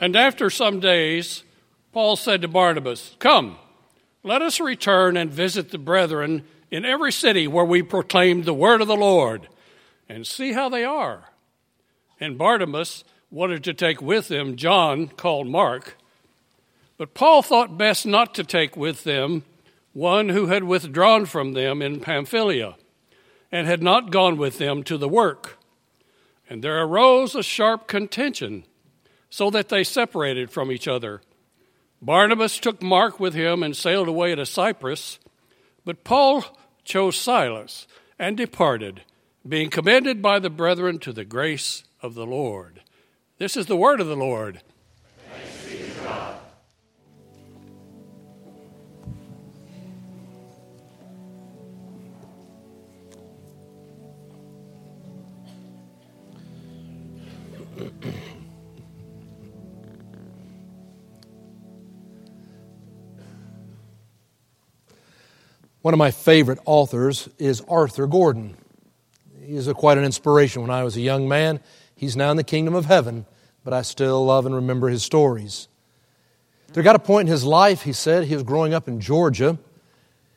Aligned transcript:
And 0.00 0.16
after 0.16 0.48
some 0.48 0.80
days, 0.80 1.44
Paul 1.92 2.16
said 2.16 2.40
to 2.42 2.48
Barnabas, 2.48 3.16
Come, 3.18 3.58
let 4.22 4.40
us 4.40 4.58
return 4.58 5.16
and 5.16 5.30
visit 5.30 5.70
the 5.70 5.78
brethren 5.78 6.44
in 6.70 6.84
every 6.84 7.12
city 7.12 7.46
where 7.46 7.64
we 7.64 7.82
proclaimed 7.82 8.44
the 8.44 8.54
word 8.54 8.80
of 8.80 8.88
the 8.88 8.96
Lord 8.96 9.48
and 10.08 10.26
see 10.26 10.52
how 10.52 10.68
they 10.68 10.84
are. 10.84 11.30
And 12.18 12.38
Barnabas 12.38 13.04
wanted 13.30 13.62
to 13.64 13.74
take 13.74 14.00
with 14.00 14.28
them 14.28 14.56
John, 14.56 15.08
called 15.08 15.46
Mark. 15.46 15.96
But 16.96 17.14
Paul 17.14 17.42
thought 17.42 17.78
best 17.78 18.06
not 18.06 18.34
to 18.34 18.44
take 18.44 18.76
with 18.76 19.04
them 19.04 19.44
one 19.92 20.30
who 20.30 20.46
had 20.46 20.64
withdrawn 20.64 21.26
from 21.26 21.52
them 21.52 21.82
in 21.82 22.00
Pamphylia 22.00 22.76
and 23.50 23.66
had 23.66 23.82
not 23.82 24.10
gone 24.10 24.36
with 24.36 24.58
them 24.58 24.82
to 24.84 24.96
the 24.96 25.08
work. 25.08 25.58
And 26.48 26.62
there 26.62 26.82
arose 26.82 27.34
a 27.34 27.42
sharp 27.42 27.86
contention, 27.86 28.64
so 29.30 29.48
that 29.50 29.68
they 29.68 29.84
separated 29.84 30.50
from 30.50 30.70
each 30.70 30.88
other. 30.88 31.22
Barnabas 32.02 32.58
took 32.58 32.82
Mark 32.82 33.20
with 33.20 33.34
him 33.34 33.62
and 33.62 33.76
sailed 33.76 34.08
away 34.08 34.34
to 34.34 34.44
Cyprus, 34.44 35.18
but 35.84 36.04
Paul 36.04 36.44
chose 36.84 37.16
Silas 37.16 37.86
and 38.18 38.36
departed, 38.36 39.02
being 39.46 39.70
commended 39.70 40.20
by 40.20 40.38
the 40.38 40.50
brethren 40.50 40.98
to 40.98 41.12
the 41.12 41.24
grace 41.24 41.84
of 42.02 42.14
the 42.14 42.26
Lord. 42.26 42.82
This 43.38 43.56
is 43.56 43.66
the 43.66 43.76
word 43.76 44.00
of 44.00 44.06
the 44.06 44.16
Lord. 44.16 44.60
One 65.82 65.94
of 65.94 65.98
my 65.98 66.10
favorite 66.10 66.58
authors 66.66 67.28
is 67.38 67.62
Arthur 67.62 68.06
Gordon. 68.06 68.54
He 69.42 69.54
is 69.54 69.66
a, 69.66 69.72
quite 69.72 69.96
an 69.96 70.04
inspiration. 70.04 70.60
When 70.60 70.70
I 70.70 70.84
was 70.84 70.94
a 70.96 71.00
young 71.00 71.26
man, 71.26 71.60
he's 71.96 72.16
now 72.16 72.30
in 72.30 72.36
the 72.36 72.44
kingdom 72.44 72.74
of 72.74 72.84
heaven, 72.84 73.24
but 73.64 73.72
I 73.72 73.80
still 73.80 74.22
love 74.26 74.44
and 74.44 74.54
remember 74.54 74.90
his 74.90 75.02
stories. 75.02 75.68
There 76.74 76.82
got 76.82 76.96
a 76.96 77.00
point 77.00 77.28
in 77.28 77.32
his 77.32 77.44
life, 77.44 77.82
he 77.82 77.94
said, 77.94 78.24
he 78.24 78.34
was 78.34 78.42
growing 78.42 78.74
up 78.74 78.88
in 78.88 79.00
Georgia. 79.00 79.58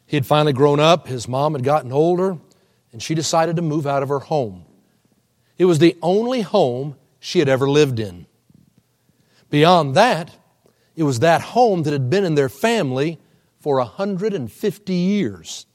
He 0.06 0.16
had 0.16 0.26
finally 0.26 0.54
grown 0.54 0.80
up, 0.80 1.08
his 1.08 1.28
mom 1.28 1.54
had 1.54 1.64
gotten 1.64 1.92
older, 1.92 2.38
and 2.94 3.04
she 3.04 3.14
decided 3.14 3.58
to 3.58 3.62
move 3.62 3.86
out 3.86 4.02
of 4.02 4.10
her 4.10 4.20
home. 4.20 4.64
It 5.58 5.66
was 5.66 5.80
the 5.80 5.98
only 6.02 6.42
home 6.42 6.96
she 7.20 7.40
had 7.40 7.50
ever 7.50 7.70
lived 7.70 8.00
in. 8.00 8.28
Beyond 9.50 9.96
that, 9.96 10.32
it 10.96 11.04
was 11.04 11.20
that 11.20 11.42
home 11.42 11.84
that 11.84 11.92
had 11.92 12.10
been 12.10 12.24
in 12.24 12.36
their 12.36 12.50
family 12.50 13.20
for 13.64 13.78
150 13.78 14.94
years. 14.94 15.66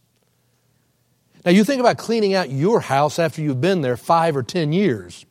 Now, 1.43 1.53
you 1.53 1.65
think 1.65 1.81
about 1.81 1.97
cleaning 1.97 2.35
out 2.35 2.51
your 2.51 2.81
house 2.81 3.19
after 3.19 3.41
you've 3.41 3.63
been 3.63 3.81
there 3.81 3.97
five 3.97 4.37
or 4.37 4.43
10 4.43 4.75
years. 4.75 5.25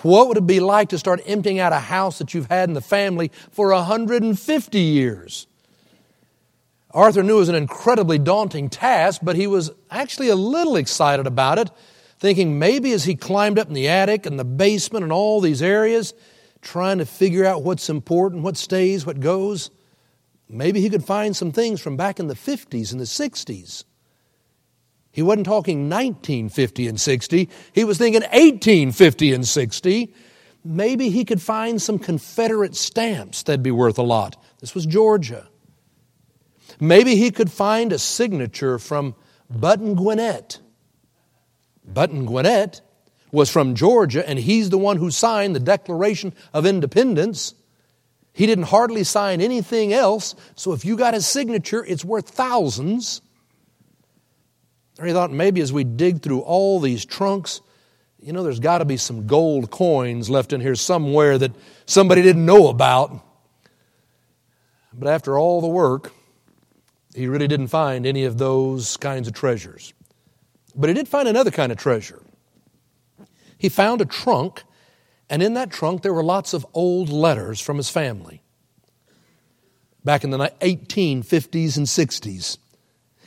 What 0.00 0.28
would 0.28 0.38
it 0.38 0.46
be 0.46 0.60
like 0.60 0.88
to 0.88 0.98
start 0.98 1.20
emptying 1.26 1.58
out 1.58 1.74
a 1.74 1.80
house 1.80 2.16
that 2.18 2.32
you've 2.32 2.46
had 2.46 2.70
in 2.70 2.74
the 2.74 2.80
family 2.80 3.30
for 3.50 3.74
150 3.74 4.80
years? 4.80 5.46
Arthur 6.92 7.22
knew 7.22 7.36
it 7.36 7.40
was 7.40 7.50
an 7.50 7.56
incredibly 7.56 8.18
daunting 8.18 8.70
task, 8.70 9.20
but 9.22 9.36
he 9.36 9.46
was 9.46 9.70
actually 9.90 10.30
a 10.30 10.36
little 10.36 10.76
excited 10.76 11.26
about 11.26 11.58
it, 11.58 11.70
thinking 12.18 12.58
maybe 12.58 12.92
as 12.92 13.04
he 13.04 13.14
climbed 13.14 13.58
up 13.58 13.68
in 13.68 13.74
the 13.74 13.88
attic 13.88 14.24
and 14.24 14.38
the 14.38 14.46
basement 14.46 15.02
and 15.02 15.12
all 15.12 15.42
these 15.42 15.60
areas, 15.60 16.14
trying 16.62 16.96
to 16.96 17.04
figure 17.04 17.44
out 17.44 17.64
what's 17.64 17.90
important, 17.90 18.42
what 18.42 18.56
stays, 18.56 19.04
what 19.04 19.20
goes, 19.20 19.70
Maybe 20.48 20.80
he 20.80 20.90
could 20.90 21.04
find 21.04 21.36
some 21.36 21.52
things 21.52 21.80
from 21.80 21.96
back 21.96 22.18
in 22.18 22.26
the 22.26 22.34
50s 22.34 22.92
and 22.92 23.00
the 23.00 23.04
60s. 23.04 23.84
He 25.10 25.22
wasn't 25.22 25.46
talking 25.46 25.88
1950 25.90 26.88
and 26.88 27.00
60, 27.00 27.48
he 27.72 27.84
was 27.84 27.98
thinking 27.98 28.22
1850 28.22 29.32
and 29.32 29.46
60. 29.46 30.14
Maybe 30.64 31.08
he 31.10 31.24
could 31.24 31.40
find 31.40 31.80
some 31.80 31.98
Confederate 31.98 32.76
stamps 32.76 33.42
that'd 33.42 33.62
be 33.62 33.70
worth 33.70 33.98
a 33.98 34.02
lot. 34.02 34.36
This 34.60 34.74
was 34.74 34.86
Georgia. 34.86 35.48
Maybe 36.80 37.16
he 37.16 37.30
could 37.30 37.50
find 37.50 37.92
a 37.92 37.98
signature 37.98 38.78
from 38.78 39.14
Button 39.48 39.94
Gwinnett. 39.94 40.60
Button 41.84 42.26
Gwinnett 42.26 42.80
was 43.32 43.50
from 43.50 43.74
Georgia, 43.74 44.28
and 44.28 44.38
he's 44.38 44.70
the 44.70 44.78
one 44.78 44.96
who 44.96 45.10
signed 45.10 45.54
the 45.54 45.60
Declaration 45.60 46.34
of 46.52 46.66
Independence. 46.66 47.54
He 48.38 48.46
didn't 48.46 48.66
hardly 48.66 49.02
sign 49.02 49.40
anything 49.40 49.92
else, 49.92 50.36
so 50.54 50.72
if 50.72 50.84
you 50.84 50.96
got 50.96 51.12
his 51.12 51.26
signature, 51.26 51.84
it's 51.84 52.04
worth 52.04 52.28
thousands. 52.28 53.20
Or 54.96 55.06
he 55.06 55.12
thought 55.12 55.32
maybe 55.32 55.60
as 55.60 55.72
we 55.72 55.82
dig 55.82 56.22
through 56.22 56.42
all 56.42 56.78
these 56.78 57.04
trunks, 57.04 57.60
you 58.22 58.32
know, 58.32 58.44
there's 58.44 58.60
got 58.60 58.78
to 58.78 58.84
be 58.84 58.96
some 58.96 59.26
gold 59.26 59.72
coins 59.72 60.30
left 60.30 60.52
in 60.52 60.60
here 60.60 60.76
somewhere 60.76 61.36
that 61.36 61.50
somebody 61.86 62.22
didn't 62.22 62.46
know 62.46 62.68
about. 62.68 63.20
But 64.92 65.08
after 65.08 65.36
all 65.36 65.60
the 65.60 65.66
work, 65.66 66.12
he 67.16 67.26
really 67.26 67.48
didn't 67.48 67.66
find 67.66 68.06
any 68.06 68.22
of 68.22 68.38
those 68.38 68.96
kinds 68.98 69.26
of 69.26 69.34
treasures. 69.34 69.94
But 70.76 70.88
he 70.88 70.94
did 70.94 71.08
find 71.08 71.26
another 71.26 71.50
kind 71.50 71.72
of 71.72 71.78
treasure. 71.78 72.22
He 73.58 73.68
found 73.68 74.00
a 74.00 74.04
trunk 74.04 74.62
and 75.30 75.42
in 75.42 75.54
that 75.54 75.70
trunk, 75.70 76.02
there 76.02 76.14
were 76.14 76.24
lots 76.24 76.54
of 76.54 76.66
old 76.74 77.08
letters 77.08 77.60
from 77.60 77.76
his 77.76 77.90
family 77.90 78.42
back 80.04 80.24
in 80.24 80.30
the 80.30 80.38
1850s 80.38 81.76
and 81.76 81.86
60s. 81.86 82.58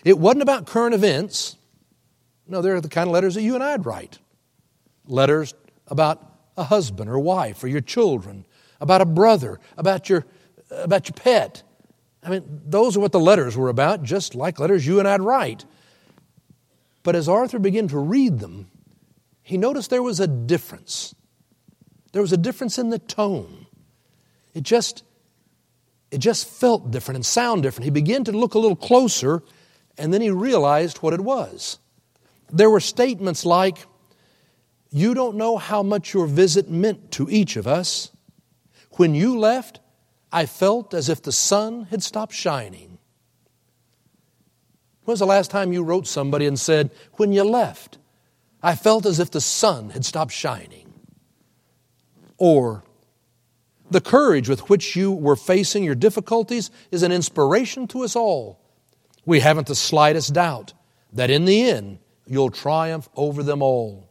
It 0.04 0.18
wasn't 0.18 0.42
about 0.42 0.66
current 0.66 0.96
events. 0.96 1.58
No, 2.48 2.62
they're 2.62 2.82
the 2.82 2.90
kind 2.90 3.08
of 3.08 3.14
letters 3.14 3.36
that 3.36 3.44
you 3.44 3.54
and 3.54 3.64
I'd 3.64 3.86
write. 3.86 4.18
Letters 5.06 5.54
about 5.88 6.26
a 6.58 6.64
husband 6.64 7.10
or 7.10 7.20
wife 7.20 7.64
or 7.64 7.68
your 7.68 7.82
children, 7.82 8.46
about 8.80 9.02
a 9.02 9.06
brother, 9.06 9.60
about 9.78 10.10
your, 10.10 10.26
about 10.72 11.08
your 11.08 11.14
pet. 11.14 11.62
I 12.24 12.30
mean, 12.30 12.62
those 12.66 12.98
are 12.98 13.00
what 13.00 13.12
the 13.12 13.20
letters 13.20 13.56
were 13.56 13.70
about, 13.70 14.02
just 14.04 14.34
like 14.34 14.60
letters 14.60 14.86
you 14.86 15.00
and 15.00 15.08
I'd 15.08 15.22
write. 15.22 15.66
But 17.04 17.16
as 17.16 17.30
Arthur 17.30 17.60
began 17.60 17.88
to 17.90 17.98
read 18.00 18.40
them, 18.40 18.70
he 19.44 19.58
noticed 19.58 19.90
there 19.90 20.04
was 20.04 20.20
a 20.20 20.28
difference. 20.28 21.16
There 22.12 22.22
was 22.22 22.34
a 22.34 22.38
difference 22.38 22.78
in 22.78 22.90
the 22.90 23.00
tone. 23.00 23.68
It 24.54 24.64
just, 24.64 25.04
it 26.12 26.20
just 26.20 26.48
felt 26.48 26.92
different 26.92 27.18
and 27.18 27.26
sound 27.26 27.64
different. 27.64 27.86
He 27.86 27.92
began 27.92 28.24
to 28.26 28.32
look 28.32 28.54
a 28.54 28.60
little 28.60 28.76
closer, 28.76 29.44
and 29.98 30.14
then 30.14 30.22
he 30.22 30.30
realized 30.30 30.98
what 30.98 31.14
it 31.14 31.22
was. 31.22 31.80
There 32.52 32.70
were 32.70 32.82
statements 32.82 33.46
like, 33.46 33.78
You 34.90 35.14
don't 35.14 35.38
know 35.38 35.58
how 35.58 35.84
much 35.84 36.14
your 36.14 36.28
visit 36.28 36.70
meant 36.70 37.12
to 37.14 37.30
each 37.30 37.56
of 37.56 37.66
us. 37.66 38.12
When 38.98 39.16
you 39.16 39.40
left, 39.40 39.80
I 40.32 40.46
felt 40.46 40.94
as 40.94 41.08
if 41.08 41.22
the 41.22 41.32
sun 41.32 41.88
had 41.90 42.04
stopped 42.04 42.34
shining. 42.34 42.98
When 45.04 45.14
was 45.14 45.20
the 45.20 45.26
last 45.26 45.50
time 45.50 45.74
you 45.74 45.84
wrote 45.84 46.08
somebody 46.08 46.46
and 46.46 46.60
said, 46.60 46.92
When 47.14 47.34
you 47.34 47.44
left, 47.44 47.98
I 48.62 48.76
felt 48.76 49.06
as 49.06 49.20
if 49.20 49.32
the 49.32 49.42
sun 49.42 49.90
had 49.90 50.06
stopped 50.06 50.32
shining? 50.32 50.81
Or 52.42 52.84
the 53.92 54.02
courage 54.02 54.50
with 54.50 54.68
which 54.68 54.96
you 54.96 55.12
were 55.12 55.36
facing 55.36 55.84
your 55.84 55.94
difficulties 55.94 56.72
is 56.90 57.04
an 57.04 57.12
inspiration 57.12 57.88
to 57.90 58.04
us 58.04 58.16
all. 58.16 58.60
We 59.28 59.42
haven't 59.42 59.68
the 59.68 59.76
slightest 59.76 60.34
doubt 60.34 60.74
that 61.14 61.30
in 61.30 61.46
the 61.46 61.70
end 61.70 62.00
you'll 62.26 62.50
triumph 62.50 63.08
over 63.16 63.44
them 63.44 63.62
all. 63.62 64.10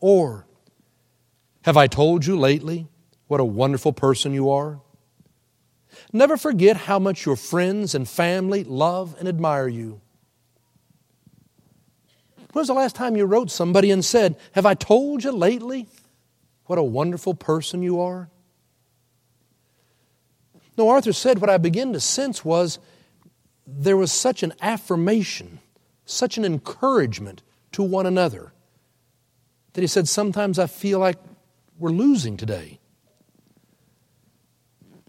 Or, 0.00 0.46
have 1.60 1.76
I 1.76 1.88
told 1.88 2.24
you 2.24 2.38
lately 2.38 2.88
what 3.26 3.38
a 3.38 3.44
wonderful 3.44 3.92
person 3.92 4.32
you 4.32 4.48
are? 4.48 4.80
Never 6.10 6.38
forget 6.38 6.78
how 6.78 6.98
much 6.98 7.26
your 7.26 7.36
friends 7.36 7.94
and 7.94 8.08
family 8.08 8.64
love 8.64 9.14
and 9.18 9.28
admire 9.28 9.68
you. 9.68 10.00
When 12.52 12.62
was 12.62 12.68
the 12.68 12.72
last 12.72 12.96
time 12.96 13.14
you 13.14 13.26
wrote 13.26 13.50
somebody 13.50 13.90
and 13.90 14.02
said, 14.02 14.36
Have 14.52 14.64
I 14.64 14.72
told 14.72 15.22
you 15.22 15.32
lately 15.32 15.86
what 16.66 16.78
a 16.78 16.82
wonderful 16.82 17.34
person 17.34 17.82
you 17.82 18.00
are? 18.00 18.28
No, 20.76 20.88
Arthur 20.88 21.12
said 21.12 21.40
what 21.40 21.48
I 21.48 21.56
began 21.56 21.92
to 21.92 22.00
sense 22.00 22.44
was 22.44 22.78
there 23.66 23.96
was 23.96 24.12
such 24.12 24.42
an 24.42 24.52
affirmation, 24.60 25.60
such 26.04 26.36
an 26.36 26.44
encouragement 26.44 27.42
to 27.72 27.82
one 27.82 28.06
another 28.06 28.52
that 29.72 29.80
he 29.80 29.86
said, 29.86 30.08
Sometimes 30.08 30.58
I 30.58 30.66
feel 30.66 30.98
like 30.98 31.18
we're 31.78 31.90
losing 31.90 32.36
today. 32.36 32.78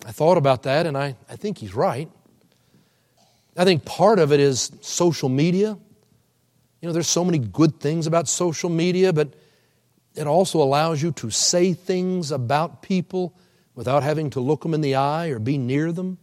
I 0.06 0.12
thought 0.12 0.38
about 0.38 0.63
that 0.63 0.86
and 0.86 0.98
I, 0.98 1.15
I 1.30 1.36
think 1.36 1.57
he's 1.57 1.74
right. 1.74 2.10
I 3.57 3.65
think 3.65 3.83
part 3.86 4.19
of 4.19 4.31
it 4.31 4.39
is 4.39 4.71
social 4.81 5.30
media. 5.30 5.77
You 6.81 6.88
know, 6.88 6.94
there's 6.94 7.07
so 7.07 7.25
many 7.25 7.39
good 7.39 7.80
things 7.80 8.06
about 8.06 8.27
social 8.27 8.69
media, 8.69 9.12
but 9.12 9.33
It 10.18 10.25
also 10.25 10.62
allows 10.62 11.02
you 11.02 11.12
to 11.14 11.30
say 11.30 11.74
things 11.74 12.31
about 12.31 12.81
people 12.81 13.38
without 13.75 14.02
having 14.02 14.31
to 14.31 14.40
look 14.40 14.64
them 14.64 14.74
in 14.74 14.81
the 14.81 14.96
eye 14.96 15.28
or 15.28 15.38
be 15.38 15.60
near 15.60 15.92
them. 15.92 16.18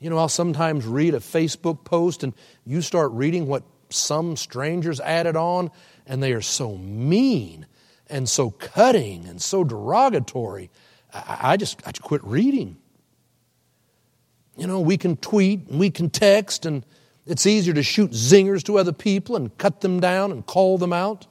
You 0.00 0.10
know, 0.10 0.18
I'll 0.18 0.28
sometimes 0.28 0.84
read 0.84 1.14
a 1.14 1.20
Facebook 1.20 1.84
post 1.84 2.24
and 2.24 2.34
you 2.64 2.82
start 2.82 3.12
reading 3.12 3.46
what 3.46 3.62
some 3.88 4.36
strangers 4.36 5.00
added 5.00 5.36
on, 5.36 5.70
and 6.06 6.20
they 6.20 6.32
are 6.32 6.42
so 6.42 6.76
mean 6.76 7.66
and 8.08 8.28
so 8.28 8.50
cutting 8.50 9.26
and 9.26 9.40
so 9.40 9.62
derogatory. 9.62 10.70
I, 11.14 11.56
just 11.56 11.80
I 11.86 11.92
just 11.92 12.02
quit 12.02 12.24
reading. 12.24 12.76
You 14.56 14.66
know, 14.66 14.80
we 14.80 14.96
can 14.96 15.16
tweet 15.16 15.68
and 15.68 15.78
we 15.78 15.90
can 15.90 16.10
text, 16.10 16.66
and 16.66 16.84
it's 17.26 17.46
easier 17.46 17.74
to 17.74 17.82
shoot 17.84 18.10
zingers 18.10 18.64
to 18.64 18.78
other 18.78 18.92
people 18.92 19.36
and 19.36 19.56
cut 19.56 19.82
them 19.82 20.00
down 20.00 20.32
and 20.32 20.44
call 20.44 20.78
them 20.78 20.92
out. 20.92 21.28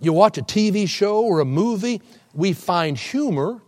You 0.00 0.12
watch 0.12 0.38
a 0.38 0.42
TV 0.42 0.88
show 0.88 1.22
or 1.22 1.40
a 1.40 1.44
movie, 1.44 2.02
we 2.34 2.52
find 2.52 2.98
humor 2.98 3.62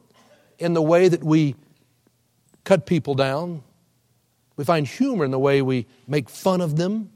in 0.58 0.74
the 0.74 0.82
way 0.82 1.08
that 1.08 1.24
we 1.24 1.54
cut 2.64 2.86
people 2.86 3.14
down. 3.14 3.62
We 4.56 4.64
find 4.64 4.86
humor 4.86 5.24
in 5.24 5.30
the 5.30 5.38
way 5.38 5.62
we 5.62 5.86
make 6.06 6.28
fun 6.28 6.60
of 6.60 6.76
them. 6.76 7.10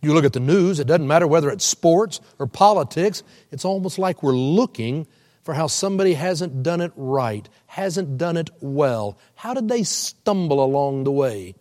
You 0.00 0.14
look 0.14 0.24
at 0.24 0.32
the 0.32 0.40
news, 0.40 0.78
it 0.78 0.86
doesn't 0.86 1.08
matter 1.08 1.26
whether 1.26 1.50
it's 1.50 1.64
sports 1.64 2.20
or 2.38 2.46
politics, 2.46 3.22
it's 3.50 3.64
almost 3.64 3.98
like 3.98 4.22
we're 4.22 4.32
looking 4.32 5.08
for 5.42 5.54
how 5.54 5.66
somebody 5.66 6.14
hasn't 6.14 6.62
done 6.62 6.80
it 6.80 6.92
right, 6.94 7.48
hasn't 7.66 8.16
done 8.16 8.36
it 8.36 8.50
well. 8.60 9.18
How 9.34 9.54
did 9.54 9.68
they 9.68 9.82
stumble 9.82 10.62
along 10.62 11.04
the 11.04 11.10
way? 11.10 11.56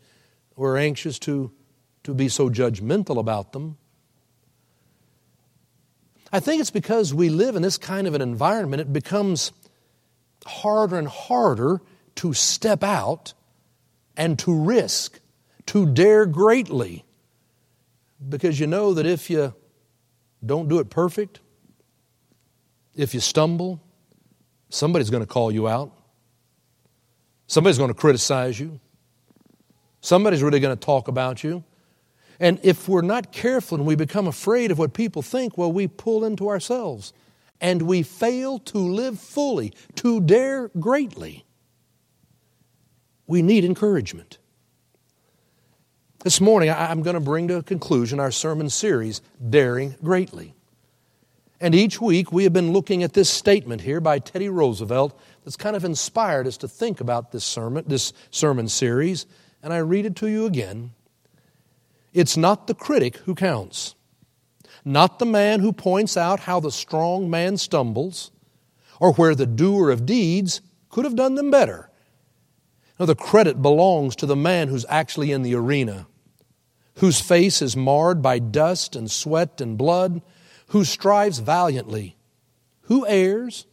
We're 0.56 0.78
anxious 0.78 1.18
to, 1.20 1.52
to 2.04 2.14
be 2.14 2.30
so 2.30 2.50
judgmental 2.50 3.18
about 3.18 3.54
them. 3.54 3.78
I 6.32 6.40
think 6.40 6.62
it's 6.62 6.72
because 6.72 7.14
we 7.14 7.30
live 7.30 7.56
in 7.56 7.62
this 7.62 7.78
kind 7.78 8.08
of 8.08 8.14
an 8.14 8.22
environment, 8.22 8.82
it 8.82 8.92
becomes 8.92 9.52
harder 10.46 10.98
and 10.98 11.08
harder 11.08 11.82
to 12.16 12.34
step 12.34 12.84
out 12.84 13.34
and 14.16 14.38
to 14.40 14.54
risk, 14.54 15.20
to 15.68 15.86
dare 15.86 16.26
greatly. 16.26 17.06
Because 18.28 18.60
you 18.60 18.68
know 18.68 18.94
that 18.96 19.06
if 19.06 19.30
you 19.30 19.54
don't 20.46 20.68
do 20.68 20.80
it 20.80 20.90
perfect, 20.90 21.40
if 22.96 23.14
you 23.14 23.20
stumble, 23.20 23.80
somebody's 24.70 25.10
going 25.10 25.24
to 25.24 25.28
call 25.28 25.52
you 25.52 25.68
out. 25.68 25.92
Somebody's 27.46 27.78
going 27.78 27.90
to 27.90 28.00
criticize 28.00 28.60
you. 28.60 28.80
Somebody's 30.02 30.42
really 30.44 30.60
going 30.60 30.76
to 30.76 30.86
talk 30.86 31.08
about 31.08 31.44
you. 31.44 31.64
And 32.40 32.60
if 32.64 32.88
we're 32.88 33.02
not 33.02 33.32
careful 33.32 33.78
and 33.78 33.88
we 33.88 33.96
become 33.96 34.28
afraid 34.28 34.72
of 34.72 34.78
what 34.78 34.94
people 34.94 35.22
think, 35.22 35.58
well, 35.58 35.72
we 35.72 35.88
pull 35.88 36.24
into 36.24 36.50
ourselves 36.50 37.14
and 37.60 37.82
we 37.84 38.04
fail 38.04 38.60
to 38.60 38.78
live 38.78 39.20
fully, 39.20 39.74
to 39.96 40.22
dare 40.22 40.70
greatly. 40.80 41.46
We 43.26 43.42
need 43.42 43.66
encouragement. 43.66 44.38
This 46.24 46.40
morning, 46.40 46.70
I'm 46.70 47.04
going 47.04 47.16
to 47.16 47.20
bring 47.20 47.48
to 47.48 47.58
a 47.58 47.64
conclusion 47.64 48.20
our 48.20 48.32
sermon 48.32 48.70
series, 48.70 49.22
Daring 49.50 49.96
Greatly. 50.04 50.54
And 51.60 51.74
each 51.74 52.00
week, 52.00 52.32
we 52.32 52.44
have 52.44 52.54
been 52.54 52.72
looking 52.72 53.02
at 53.02 53.14
this 53.14 53.30
statement 53.30 53.82
here 53.82 54.00
by 54.00 54.20
Teddy 54.20 54.50
Roosevelt 54.50 55.20
that's 55.44 55.56
kind 55.56 55.76
of 55.76 55.84
inspired 55.84 56.46
us 56.46 56.58
to 56.58 56.68
think 56.68 57.02
about 57.02 57.32
this 57.32 57.44
sermon, 57.44 57.84
this 57.88 58.14
sermon 58.30 58.68
series. 58.68 59.26
And 59.64 59.74
I 59.74 59.78
read 59.78 60.06
it 60.06 60.16
to 60.18 60.28
you 60.28 60.46
again. 60.46 60.92
It's 62.18 62.36
not 62.36 62.66
the 62.66 62.74
critic 62.74 63.18
who 63.18 63.36
counts, 63.36 63.94
not 64.84 65.20
the 65.20 65.26
man 65.28 65.60
who 65.60 65.72
points 65.72 66.18
out 66.18 66.40
how 66.40 66.60
the 66.60 66.72
strong 66.72 67.30
man 67.30 67.58
stumbles 67.58 68.32
or 69.00 69.14
where 69.14 69.36
the 69.36 69.46
doer 69.46 69.92
of 69.92 70.08
deeds 70.08 70.62
could 70.90 71.06
have 71.06 71.16
done 71.16 71.36
them 71.36 71.52
better. 71.52 71.92
No, 73.00 73.06
the 73.06 73.14
credit 73.14 73.62
belongs 73.62 74.16
to 74.16 74.26
the 74.26 74.36
man 74.36 74.68
who's 74.68 74.84
actually 74.90 75.32
in 75.32 75.44
the 75.44 75.54
arena, 75.54 76.08
whose 76.96 77.22
face 77.22 77.62
is 77.62 77.78
marred 77.78 78.24
by 78.24 78.40
dust 78.40 78.96
and 78.96 79.12
sweat 79.12 79.62
and 79.62 79.78
blood, 79.78 80.24
who 80.70 80.84
strives 80.86 81.38
valiantly, 81.38 82.18
who 82.86 83.06
errs, 83.06 83.68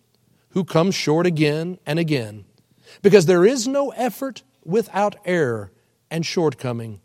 who 0.51 0.65
comes 0.65 0.95
short 0.95 1.25
again 1.25 1.79
and 1.87 1.99
again. 1.99 2.45
Because 3.01 3.25
there 3.25 3.47
is 3.47 3.67
no 3.67 3.89
effort 3.93 4.43
without 4.67 5.17
error 5.25 5.73
and 6.11 6.27
shortcoming 6.27 7.01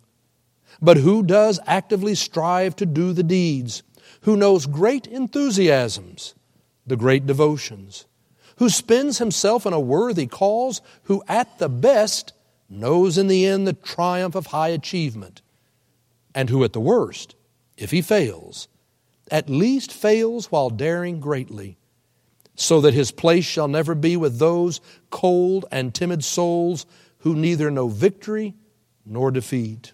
but 0.82 0.98
who 0.98 1.24
does 1.24 1.60
actively 1.66 2.16
strive 2.16 2.76
to 2.78 2.86
do 2.86 3.14
the 3.14 3.24
deeds, 3.24 3.84
who 4.22 4.38
knows 4.38 4.66
great 4.66 5.08
enthusiasms, 5.08 6.36
the 6.86 6.96
great 6.96 7.26
devotions, 7.26 8.06
who 8.58 8.70
spends 8.70 9.18
himself 9.18 9.66
in 9.66 9.74
a 9.74 9.80
worthy 9.80 10.28
cause, 10.28 10.82
who 11.04 11.24
at 11.28 11.60
the 11.60 11.70
best 11.70 12.34
knows 12.70 13.18
in 13.18 13.28
the 13.28 13.46
end 13.46 13.66
the 13.66 13.74
triumph 13.74 14.36
of 14.36 14.48
high 14.48 14.70
achievement, 14.70 15.42
and 16.36 16.50
who 16.50 16.64
at 16.64 16.74
the 16.74 16.80
worst, 16.80 17.36
if 17.78 17.92
he 17.92 18.02
fails, 18.02 18.68
at 19.32 19.50
least 19.50 19.92
fails 19.92 20.52
while 20.52 20.70
daring 20.70 21.20
greatly, 21.20 21.78
so 22.56 22.82
that 22.82 22.94
his 22.94 23.12
place 23.12 23.46
shall 23.46 23.68
never 23.68 23.96
be 23.96 24.18
with 24.18 24.38
those 24.38 24.82
cold 25.10 25.66
and 25.72 25.94
timid 25.94 26.24
souls 26.24 26.86
who 27.20 27.36
neither 27.36 27.72
know 27.72 27.88
victory 27.88 28.54
nor 29.06 29.32
defeat. 29.32 29.94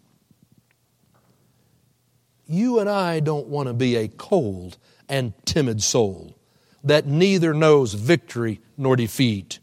You 2.47 2.79
and 2.79 2.89
I 2.89 3.19
don't 3.19 3.47
want 3.47 3.67
to 3.67 3.73
be 3.73 3.95
a 3.95 4.07
cold 4.07 4.77
and 5.09 5.33
timid 5.45 5.81
soul 5.81 6.35
that 6.83 7.07
neither 7.07 7.53
knows 7.53 7.93
victory 7.93 8.61
nor 8.77 8.95
defeat. 8.95 9.59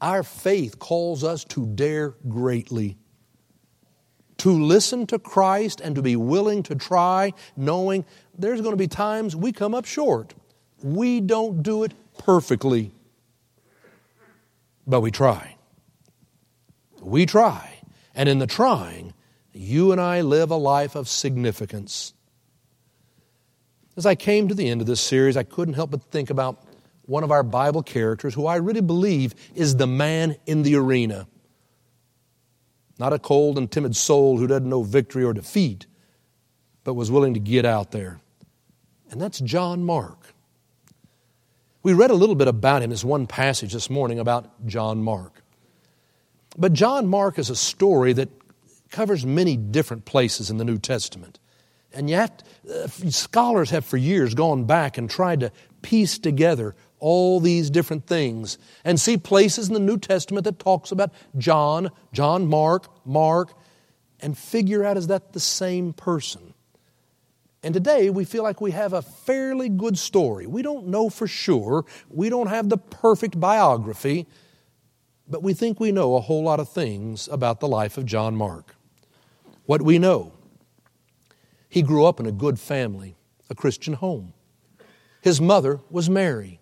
Our 0.00 0.22
faith 0.22 0.78
calls 0.78 1.24
us 1.24 1.44
to 1.46 1.66
dare 1.66 2.14
greatly, 2.28 2.96
to 4.38 4.50
listen 4.50 5.06
to 5.08 5.18
Christ 5.18 5.80
and 5.80 5.94
to 5.96 6.02
be 6.02 6.16
willing 6.16 6.62
to 6.64 6.74
try, 6.74 7.34
knowing 7.56 8.04
there's 8.38 8.60
going 8.60 8.72
to 8.72 8.78
be 8.78 8.88
times 8.88 9.36
we 9.36 9.52
come 9.52 9.74
up 9.74 9.84
short. 9.84 10.34
We 10.82 11.20
don't 11.20 11.62
do 11.62 11.82
it 11.82 11.92
perfectly, 12.16 12.92
but 14.86 15.00
we 15.00 15.10
try. 15.10 15.56
We 17.00 17.26
try. 17.26 17.80
And 18.14 18.28
in 18.28 18.38
the 18.38 18.46
trying, 18.46 19.12
you 19.52 19.92
and 19.92 20.00
I 20.00 20.20
live 20.20 20.50
a 20.50 20.56
life 20.56 20.94
of 20.94 21.08
significance. 21.08 22.14
As 23.96 24.06
I 24.06 24.14
came 24.14 24.48
to 24.48 24.54
the 24.54 24.68
end 24.68 24.80
of 24.80 24.86
this 24.86 25.00
series, 25.00 25.36
I 25.36 25.42
couldn't 25.42 25.74
help 25.74 25.90
but 25.90 26.02
think 26.04 26.30
about 26.30 26.62
one 27.02 27.24
of 27.24 27.32
our 27.32 27.42
Bible 27.42 27.82
characters 27.82 28.34
who 28.34 28.46
I 28.46 28.56
really 28.56 28.80
believe 28.80 29.34
is 29.54 29.76
the 29.76 29.86
man 29.86 30.36
in 30.46 30.62
the 30.62 30.76
arena. 30.76 31.26
Not 32.98 33.12
a 33.12 33.18
cold 33.18 33.58
and 33.58 33.70
timid 33.70 33.96
soul 33.96 34.38
who 34.38 34.46
doesn't 34.46 34.68
know 34.68 34.82
victory 34.82 35.24
or 35.24 35.32
defeat, 35.32 35.86
but 36.84 36.94
was 36.94 37.10
willing 37.10 37.34
to 37.34 37.40
get 37.40 37.64
out 37.64 37.90
there. 37.90 38.20
And 39.10 39.20
that's 39.20 39.40
John 39.40 39.84
Mark. 39.84 40.34
We 41.82 41.92
read 41.94 42.10
a 42.10 42.14
little 42.14 42.34
bit 42.34 42.48
about 42.48 42.82
him 42.82 42.92
as 42.92 43.04
one 43.04 43.26
passage 43.26 43.72
this 43.72 43.88
morning 43.88 44.18
about 44.18 44.66
John 44.66 45.02
Mark. 45.02 45.42
But 46.56 46.72
John 46.72 47.06
Mark 47.06 47.38
is 47.38 47.50
a 47.50 47.56
story 47.56 48.12
that 48.14 48.28
covers 48.90 49.24
many 49.24 49.56
different 49.56 50.04
places 50.04 50.50
in 50.50 50.58
the 50.58 50.64
New 50.64 50.78
Testament. 50.78 51.38
And 51.92 52.10
yet, 52.10 52.42
uh, 52.70 52.86
scholars 53.08 53.70
have 53.70 53.84
for 53.84 53.96
years 53.96 54.34
gone 54.34 54.64
back 54.64 54.98
and 54.98 55.08
tried 55.08 55.40
to 55.40 55.52
piece 55.82 56.18
together 56.18 56.74
all 57.00 57.40
these 57.40 57.70
different 57.70 58.06
things 58.06 58.58
and 58.84 59.00
see 59.00 59.16
places 59.16 59.68
in 59.68 59.74
the 59.74 59.80
New 59.80 59.98
Testament 59.98 60.44
that 60.44 60.58
talks 60.58 60.92
about 60.92 61.12
John, 61.36 61.90
John 62.12 62.46
Mark, 62.46 62.88
Mark, 63.06 63.52
and 64.20 64.36
figure 64.36 64.84
out 64.84 64.96
is 64.96 65.06
that 65.06 65.32
the 65.32 65.40
same 65.40 65.92
person? 65.92 66.54
And 67.62 67.74
today 67.74 68.10
we 68.10 68.24
feel 68.24 68.42
like 68.42 68.60
we 68.60 68.72
have 68.72 68.92
a 68.92 69.02
fairly 69.02 69.68
good 69.68 69.98
story. 69.98 70.46
We 70.46 70.62
don't 70.62 70.88
know 70.88 71.08
for 71.08 71.26
sure. 71.26 71.84
We 72.08 72.28
don't 72.28 72.48
have 72.48 72.68
the 72.68 72.76
perfect 72.76 73.38
biography, 73.38 74.26
but 75.28 75.42
we 75.42 75.54
think 75.54 75.80
we 75.80 75.92
know 75.92 76.16
a 76.16 76.20
whole 76.20 76.42
lot 76.42 76.60
of 76.60 76.68
things 76.68 77.28
about 77.28 77.60
the 77.60 77.68
life 77.68 77.96
of 77.96 78.06
John 78.06 78.36
Mark 78.36 78.74
what 79.68 79.82
we 79.82 79.98
know. 79.98 80.32
He 81.68 81.82
grew 81.82 82.06
up 82.06 82.18
in 82.18 82.24
a 82.24 82.32
good 82.32 82.58
family, 82.58 83.16
a 83.50 83.54
Christian 83.54 83.92
home. 83.92 84.32
His 85.20 85.42
mother 85.42 85.80
was 85.90 86.08
Mary. 86.08 86.58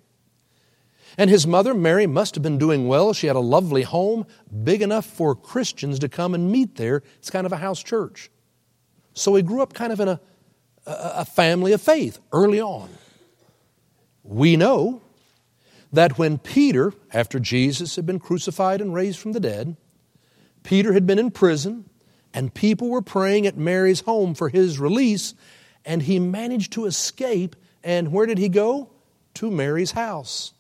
And 1.17 1.31
his 1.31 1.47
mother, 1.47 1.73
Mary, 1.73 2.09
must 2.09 2.35
have 2.35 2.43
been 2.43 2.59
doing 2.59 2.89
well. 2.89 3.13
She 3.13 3.29
had 3.29 3.37
a 3.37 3.41
lovely 3.41 3.83
home, 3.83 4.27
big 4.65 4.83
enough 4.83 5.07
for 5.07 5.37
Christians 5.37 6.01
to 6.01 6.09
come 6.09 6.35
and 6.35 6.51
meet 6.51 6.75
there. 6.75 7.05
It's 7.19 7.31
kind 7.31 7.47
of 7.47 7.53
a 7.53 7.59
house 7.59 7.81
church. 7.81 8.29
So 9.15 9.37
he 9.37 9.43
grew 9.43 9.63
up 9.63 9.73
kind 9.73 9.93
of 9.93 10.01
in 10.01 10.09
a, 10.09 10.21
a 10.85 11.25
family 11.25 11.71
of 11.71 11.81
faith 11.81 12.19
early 12.33 12.61
on. 12.61 12.89
We 14.25 14.57
know 14.57 15.01
that 15.93 16.19
when 16.19 16.39
Peter, 16.39 16.93
after 17.13 17.39
Jesus 17.39 17.95
had 17.95 18.05
been 18.05 18.19
crucified 18.19 18.81
and 18.81 18.93
raised 18.93 19.21
from 19.21 19.31
the 19.31 19.39
dead, 19.39 19.77
Peter 20.65 20.93
had 20.93 21.07
been 21.07 21.21
in 21.21 21.31
prison 21.31 21.89
and 22.37 22.52
people 22.52 22.90
were 22.90 23.00
praying 23.00 23.47
at 23.47 23.57
Mary's 23.57 24.00
home 24.00 24.35
for 24.35 24.50
his 24.50 24.78
release. 24.78 25.35
and 25.87 26.02
he 26.02 26.19
managed 26.19 26.73
to 26.73 26.85
escape. 26.85 27.57
And 27.83 28.12
where 28.12 28.26
did 28.26 28.38
he 28.38 28.49
go? 28.49 28.90
To 29.35 29.50
Mary's 29.50 29.93
house. 29.93 30.52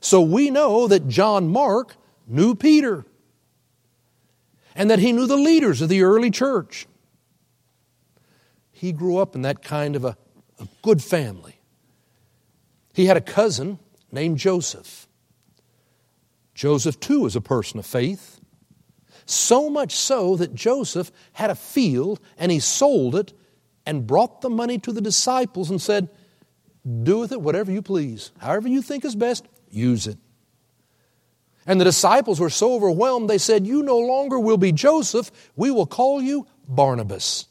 So 0.00 0.20
we 0.20 0.50
know 0.50 0.88
that 0.88 1.08
John 1.08 1.48
Mark 1.48 1.96
knew 2.26 2.54
Peter 2.54 3.06
and 4.74 4.90
that 4.90 4.98
he 4.98 5.12
knew 5.12 5.26
the 5.26 5.36
leaders 5.36 5.80
of 5.80 5.88
the 5.88 6.02
early 6.02 6.30
church. 6.30 6.86
He 8.72 8.92
grew 8.92 9.18
up 9.18 9.34
in 9.34 9.42
that 9.42 9.62
kind 9.62 9.96
of 9.96 10.04
a, 10.04 10.16
a 10.60 10.68
good 10.82 11.02
family. 11.02 11.60
He 12.92 13.06
had 13.06 13.16
a 13.16 13.22
cousin 13.22 13.78
named 14.12 14.38
Joseph. 14.38 15.06
Joseph, 16.54 16.98
too, 16.98 17.24
is 17.26 17.36
a 17.36 17.40
person 17.40 17.78
of 17.78 17.86
faith. 17.86 18.37
So 19.30 19.68
much 19.68 19.92
so 19.94 20.36
that 20.36 20.54
Joseph 20.54 21.12
had 21.34 21.50
a 21.50 21.54
field 21.54 22.18
and 22.38 22.50
he 22.50 22.60
sold 22.60 23.14
it 23.14 23.34
and 23.84 24.06
brought 24.06 24.40
the 24.40 24.48
money 24.48 24.78
to 24.78 24.90
the 24.90 25.02
disciples 25.02 25.68
and 25.68 25.82
said, 25.82 26.08
Do 27.02 27.18
with 27.18 27.32
it 27.32 27.42
whatever 27.42 27.70
you 27.70 27.82
please. 27.82 28.32
However 28.38 28.68
you 28.68 28.80
think 28.80 29.04
is 29.04 29.14
best, 29.14 29.46
use 29.68 30.06
it. 30.06 30.16
And 31.66 31.78
the 31.78 31.84
disciples 31.84 32.40
were 32.40 32.48
so 32.48 32.72
overwhelmed, 32.72 33.28
they 33.28 33.36
said, 33.36 33.66
You 33.66 33.82
no 33.82 33.98
longer 33.98 34.40
will 34.40 34.56
be 34.56 34.72
Joseph, 34.72 35.30
we 35.56 35.70
will 35.70 35.84
call 35.84 36.22
you 36.22 36.46
Barnabas, 36.66 37.48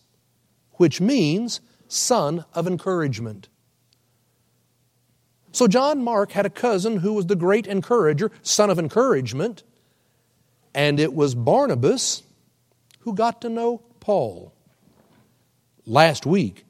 which 0.77 0.99
means 0.99 1.61
son 1.87 2.43
of 2.55 2.65
encouragement. 2.65 3.49
So 5.51 5.67
John 5.67 6.03
Mark 6.03 6.31
had 6.31 6.47
a 6.47 6.49
cousin 6.49 6.97
who 6.97 7.13
was 7.13 7.27
the 7.27 7.35
great 7.35 7.67
encourager, 7.67 8.31
son 8.41 8.71
of 8.71 8.79
encouragement, 8.79 9.61
and 10.77 10.99
it 10.99 11.11
was 11.15 11.33
Barnabas 11.33 12.21
who 12.99 13.15
got 13.15 13.41
to 13.41 13.49
know 13.49 13.81
Paul. 13.99 14.53
Last 15.87 16.27
week, 16.27 16.65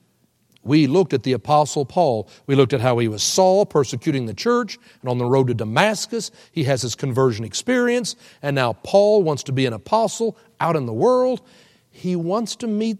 we 0.63 0.87
looked 0.87 1.11
at 1.11 1.23
the 1.23 1.33
Apostle 1.33 1.83
Paul. 1.83 2.29
We 2.45 2.55
looked 2.55 2.71
at 2.71 2.79
how 2.79 2.97
he 2.99 3.09
was 3.09 3.21
Saul, 3.21 3.65
persecuting 3.65 4.25
the 4.25 4.33
church, 4.33 4.79
and 5.01 5.09
on 5.09 5.17
the 5.17 5.25
road 5.25 5.47
to 5.47 5.53
Damascus, 5.53 6.31
he 6.53 6.63
has 6.63 6.83
his 6.83 6.95
conversion 6.95 7.43
experience. 7.43 8.15
And 8.41 8.55
now 8.55 8.73
Paul 8.81 9.23
wants 9.23 9.43
to 9.43 9.51
be 9.51 9.65
an 9.65 9.73
apostle 9.73 10.37
out 10.61 10.77
in 10.77 10.85
the 10.85 10.93
world. 10.93 11.41
He 11.91 12.15
wants 12.15 12.55
to 12.57 12.67
meet 12.67 12.99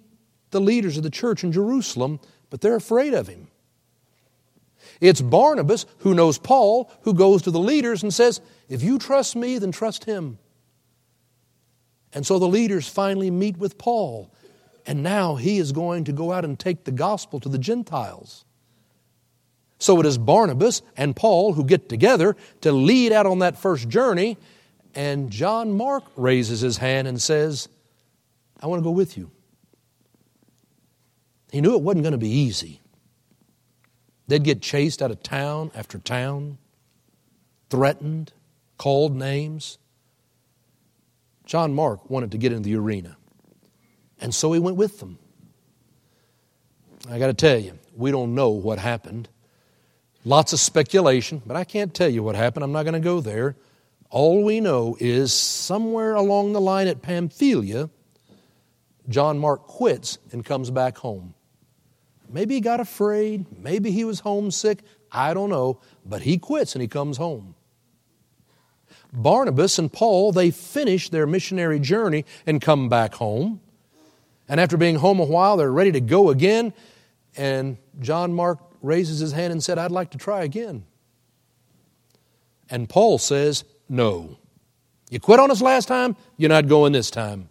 the 0.52 0.60
leaders 0.60 0.98
of 0.98 1.04
the 1.04 1.10
church 1.10 1.42
in 1.42 1.54
Jerusalem, 1.54 2.20
but 2.50 2.60
they're 2.60 2.76
afraid 2.76 3.14
of 3.14 3.28
him. 3.28 3.48
It's 5.00 5.22
Barnabas 5.22 5.86
who 6.00 6.14
knows 6.14 6.38
Paul, 6.38 6.92
who 7.04 7.14
goes 7.14 7.44
to 7.44 7.52
the 7.52 7.60
leaders 7.60 8.04
and 8.04 8.14
says, 8.14 8.42
If 8.68 8.84
you 8.84 9.00
trust 9.00 9.38
me, 9.38 9.58
then 9.58 9.72
trust 9.72 10.04
him. 10.04 10.40
And 12.14 12.26
so 12.26 12.40
the 12.40 12.48
leaders 12.48 12.88
finally 12.88 13.30
meet 13.30 13.58
with 13.58 13.78
Paul 13.78 14.32
and 14.88 15.04
now 15.04 15.36
he 15.36 15.58
is 15.58 15.74
going 15.74 16.06
to 16.06 16.14
go 16.14 16.32
out 16.32 16.46
and 16.46 16.58
take 16.58 16.86
the 16.86 16.94
gospel 16.94 17.42
to 17.42 17.50
the 17.50 17.58
Gentiles. 17.58 18.46
So 19.80 20.00
it 20.00 20.06
is 20.06 20.18
Barnabas 20.18 20.82
and 20.96 21.14
Paul 21.14 21.54
who 21.54 21.66
get 21.66 21.90
together 21.90 22.38
to 22.62 22.72
lead 22.72 23.12
out 23.12 23.26
on 23.26 23.40
that 23.40 23.58
first 23.58 23.90
journey. 23.90 24.38
And 24.96 25.30
John 25.30 25.76
Mark 25.76 26.06
raises 26.16 26.62
his 26.62 26.78
hand 26.78 27.08
and 27.08 27.22
says, 27.22 27.68
I 28.62 28.68
want 28.68 28.80
to 28.80 28.84
go 28.84 28.92
with 28.92 29.18
you. 29.18 29.30
He 31.52 31.62
knew 31.62 31.76
it 31.76 31.82
wasn't 31.82 32.04
going 32.04 32.14
to 32.14 32.18
be 32.18 32.30
easy. 32.30 32.82
They'd 34.28 34.44
get 34.44 34.62
chased 34.62 35.02
out 35.02 35.12
of 35.12 35.22
town 35.22 35.72
after 35.76 36.00
town, 36.00 36.58
threatened, 37.70 38.34
called 38.78 39.16
names. 39.16 39.78
John 41.48 41.74
Mark 41.74 42.10
wanted 42.10 42.32
to 42.32 42.38
get 42.38 42.52
into 42.52 42.70
the 42.70 42.76
arena. 42.76 43.18
And 44.20 44.36
so 44.36 44.52
he 44.52 44.60
went 44.60 44.76
with 44.76 45.00
them. 45.00 45.18
I 47.10 47.18
got 47.20 47.28
to 47.28 47.34
tell 47.34 47.58
you, 47.58 47.80
we 47.96 48.12
don't 48.12 48.36
know 48.36 48.50
what 48.50 48.80
happened. 48.80 49.30
Lots 50.26 50.52
of 50.52 50.60
speculation, 50.60 51.42
but 51.46 51.56
I 51.56 51.64
can't 51.64 51.94
tell 51.94 52.10
you 52.10 52.22
what 52.22 52.36
happened. 52.36 52.66
I'm 52.66 52.74
not 52.74 52.84
going 52.84 52.94
to 52.94 53.00
go 53.00 53.22
there. 53.22 53.56
All 54.10 54.44
we 54.44 54.60
know 54.60 54.98
is 55.00 55.32
somewhere 55.32 56.16
along 56.16 56.52
the 56.52 56.62
line 56.62 56.88
at 56.88 57.02
Pamphylia, 57.02 57.90
John 59.08 59.40
Mark 59.40 59.68
quits 59.68 60.18
and 60.34 60.44
comes 60.44 60.70
back 60.70 60.98
home. 60.98 61.34
Maybe 62.30 62.56
he 62.56 62.62
got 62.62 62.82
afraid. 62.82 63.46
Maybe 63.58 63.92
he 63.92 64.04
was 64.04 64.20
homesick. 64.20 64.84
I 65.14 65.34
don't 65.34 65.50
know. 65.50 65.80
But 66.06 66.24
he 66.24 66.38
quits 66.38 66.76
and 66.76 66.82
he 66.82 66.90
comes 66.90 67.16
home. 67.16 67.56
Barnabas 69.14 69.80
and 69.80 69.92
Paul, 69.92 70.32
they 70.32 70.52
finish 70.52 71.10
their 71.10 71.26
missionary 71.26 71.80
journey 71.80 72.26
and 72.46 72.62
come 72.62 72.90
back 72.90 73.16
home. 73.16 73.62
And 74.48 74.60
after 74.60 74.78
being 74.78 74.96
home 74.96 75.20
a 75.20 75.26
while, 75.26 75.58
they're 75.58 75.72
ready 75.72 75.92
to 75.94 76.02
go 76.02 76.30
again. 76.30 76.74
And 77.36 77.78
John 78.00 78.34
Mark 78.34 78.60
raises 78.82 79.20
his 79.20 79.32
hand 79.32 79.52
and 79.52 79.64
said, 79.64 79.78
I'd 79.78 79.92
like 79.92 80.12
to 80.12 80.18
try 80.18 80.44
again. 80.44 80.86
And 82.70 82.88
Paul 82.90 83.18
says, 83.18 83.64
No. 83.90 84.38
You 85.10 85.20
quit 85.20 85.40
on 85.40 85.52
us 85.52 85.62
last 85.62 85.88
time, 85.88 86.18
you're 86.36 86.50
not 86.50 86.68
going 86.68 86.92
this 86.92 87.10
time. 87.10 87.50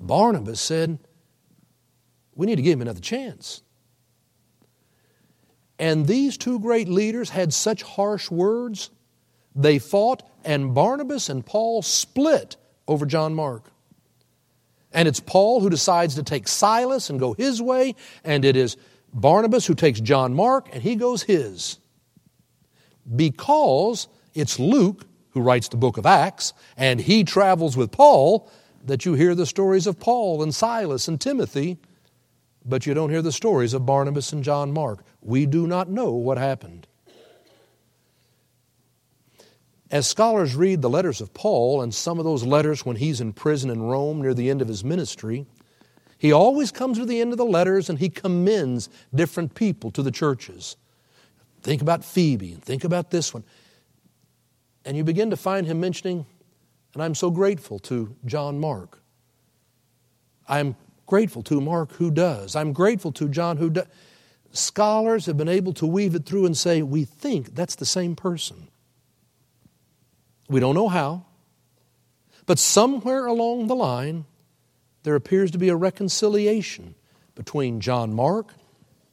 Barnabas 0.00 0.60
said, 0.60 0.98
We 2.34 2.46
need 2.46 2.56
to 2.56 2.62
give 2.62 2.74
him 2.74 2.82
another 2.82 3.00
chance. 3.00 3.62
And 5.78 6.06
these 6.06 6.36
two 6.36 6.58
great 6.58 6.88
leaders 6.88 7.30
had 7.30 7.54
such 7.54 7.82
harsh 7.82 8.30
words, 8.30 8.90
they 9.54 9.78
fought, 9.78 10.22
and 10.44 10.74
Barnabas 10.74 11.28
and 11.28 11.44
Paul 11.44 11.82
split 11.82 12.56
over 12.86 13.06
John 13.06 13.34
Mark. 13.34 13.70
And 14.92 15.06
it's 15.06 15.20
Paul 15.20 15.60
who 15.60 15.70
decides 15.70 16.14
to 16.14 16.22
take 16.22 16.48
Silas 16.48 17.10
and 17.10 17.20
go 17.20 17.34
his 17.34 17.60
way, 17.60 17.94
and 18.24 18.44
it 18.44 18.56
is 18.56 18.76
Barnabas 19.12 19.66
who 19.66 19.74
takes 19.74 20.00
John 20.00 20.34
Mark 20.34 20.68
and 20.72 20.82
he 20.82 20.96
goes 20.96 21.22
his. 21.22 21.78
Because 23.14 24.08
it's 24.34 24.58
Luke 24.58 25.06
who 25.30 25.40
writes 25.40 25.68
the 25.68 25.76
book 25.76 25.98
of 25.98 26.06
Acts, 26.06 26.52
and 26.76 27.00
he 27.00 27.22
travels 27.22 27.76
with 27.76 27.92
Paul, 27.92 28.50
that 28.84 29.04
you 29.04 29.14
hear 29.14 29.34
the 29.34 29.46
stories 29.46 29.86
of 29.86 30.00
Paul 30.00 30.42
and 30.42 30.54
Silas 30.54 31.08
and 31.08 31.20
Timothy, 31.20 31.78
but 32.64 32.86
you 32.86 32.94
don't 32.94 33.10
hear 33.10 33.22
the 33.22 33.32
stories 33.32 33.74
of 33.74 33.86
Barnabas 33.86 34.32
and 34.32 34.42
John 34.42 34.72
Mark. 34.72 35.04
We 35.20 35.46
do 35.46 35.66
not 35.66 35.88
know 35.88 36.12
what 36.12 36.38
happened. 36.38 36.86
As 39.90 40.06
scholars 40.06 40.54
read 40.54 40.82
the 40.82 40.90
letters 40.90 41.20
of 41.20 41.32
Paul 41.32 41.80
and 41.80 41.94
some 41.94 42.18
of 42.18 42.24
those 42.24 42.44
letters 42.44 42.84
when 42.84 42.96
he's 42.96 43.20
in 43.20 43.32
prison 43.32 43.70
in 43.70 43.82
Rome 43.82 44.20
near 44.20 44.34
the 44.34 44.50
end 44.50 44.60
of 44.60 44.68
his 44.68 44.84
ministry, 44.84 45.46
he 46.18 46.32
always 46.32 46.70
comes 46.70 46.98
to 46.98 47.06
the 47.06 47.20
end 47.20 47.32
of 47.32 47.38
the 47.38 47.44
letters 47.44 47.88
and 47.88 47.98
he 47.98 48.10
commends 48.10 48.88
different 49.14 49.54
people 49.54 49.90
to 49.92 50.02
the 50.02 50.10
churches. 50.10 50.76
Think 51.62 51.80
about 51.80 52.04
Phoebe 52.04 52.52
and 52.52 52.62
think 52.62 52.84
about 52.84 53.10
this 53.10 53.32
one. 53.32 53.44
And 54.84 54.96
you 54.96 55.04
begin 55.04 55.30
to 55.30 55.36
find 55.36 55.66
him 55.66 55.80
mentioning, 55.80 56.26
and 56.92 57.02
I'm 57.02 57.14
so 57.14 57.30
grateful 57.30 57.78
to 57.80 58.14
John 58.26 58.58
Mark. 58.58 59.00
I'm 60.48 60.76
grateful 61.06 61.42
to 61.44 61.60
Mark 61.60 61.92
who 61.92 62.10
does. 62.10 62.54
I'm 62.56 62.72
grateful 62.72 63.12
to 63.12 63.28
John 63.28 63.56
who 63.56 63.70
does. 63.70 63.86
Scholars 64.52 65.26
have 65.26 65.36
been 65.36 65.48
able 65.48 65.72
to 65.74 65.86
weave 65.86 66.14
it 66.14 66.26
through 66.26 66.46
and 66.46 66.56
say, 66.56 66.82
we 66.82 67.04
think 67.04 67.54
that's 67.54 67.76
the 67.76 67.86
same 67.86 68.16
person. 68.16 68.67
We 70.48 70.60
don't 70.60 70.74
know 70.74 70.88
how, 70.88 71.26
but 72.46 72.58
somewhere 72.58 73.26
along 73.26 73.66
the 73.66 73.76
line, 73.76 74.24
there 75.02 75.14
appears 75.14 75.50
to 75.50 75.58
be 75.58 75.68
a 75.68 75.76
reconciliation 75.76 76.94
between 77.34 77.80
John 77.80 78.14
Mark 78.14 78.54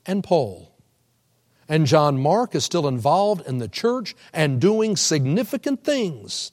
and 0.06 0.24
Paul. 0.24 0.72
And 1.68 1.86
John 1.86 2.18
Mark 2.18 2.56
is 2.56 2.63
still 2.63 2.88
involved 2.88 3.46
in 3.48 3.58
the 3.58 3.68
church 3.68 4.15
and 4.34 4.62
doing 4.62 4.96
significant 4.96 5.84
things. 5.84 6.51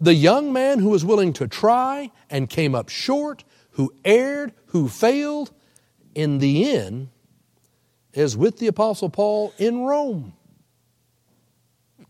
The 0.00 0.14
young 0.14 0.52
man 0.52 0.78
who 0.78 0.88
was 0.88 1.04
willing 1.04 1.34
to 1.34 1.46
try 1.46 2.10
and 2.30 2.48
came 2.48 2.74
up 2.74 2.88
short, 2.88 3.44
who 3.72 3.92
erred, 4.04 4.52
who 4.66 4.88
failed, 4.88 5.50
in 6.14 6.38
the 6.38 6.72
end 6.74 7.08
is 8.12 8.36
with 8.36 8.58
the 8.58 8.66
Apostle 8.66 9.10
Paul 9.10 9.52
in 9.58 9.80
Rome 9.80 10.32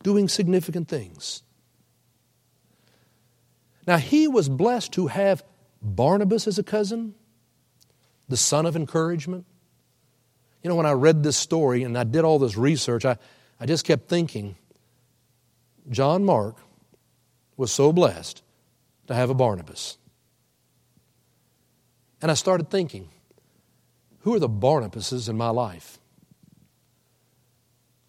doing 0.03 0.29
significant 0.29 0.89
things. 0.89 1.43
Now, 3.87 3.97
he 3.97 4.29
was 4.29 4.49
blessed 4.49 4.93
to 4.93 5.09
have 5.09 5.43
Barnabas 5.83 6.47
as 6.47 6.59
a 6.59 6.63
cousin, 6.63 7.15
the 8.29 8.37
son 8.37 8.67
of 8.67 8.77
encouragement. 8.77 9.47
You 10.63 10.69
know, 10.69 10.77
when 10.77 10.87
I 10.87 10.93
read 10.93 11.23
this 11.23 11.37
story 11.37 11.83
and 11.83 11.97
I 11.97 12.05
did 12.05 12.25
all 12.25 12.39
this 12.39 12.57
research, 12.57 13.05
I, 13.05 13.17
I 13.59 13.67
just 13.67 13.85
kept 13.85 14.09
thinking 14.09 14.57
John 15.89 16.25
Mark 16.25 16.57
was 17.57 17.73
so 17.73 17.93
blessed 17.93 18.43
to 19.07 19.15
have 19.15 19.31
a 19.31 19.35
Barnabas. 19.35 19.99
And 22.23 22.31
I 22.31 22.35
started 22.35 22.71
thinking, 22.71 23.09
who 24.21 24.35
are 24.35 24.39
the 24.39 24.49
Barnabases 24.49 25.29
in 25.29 25.37
my 25.37 25.49
life? 25.49 25.99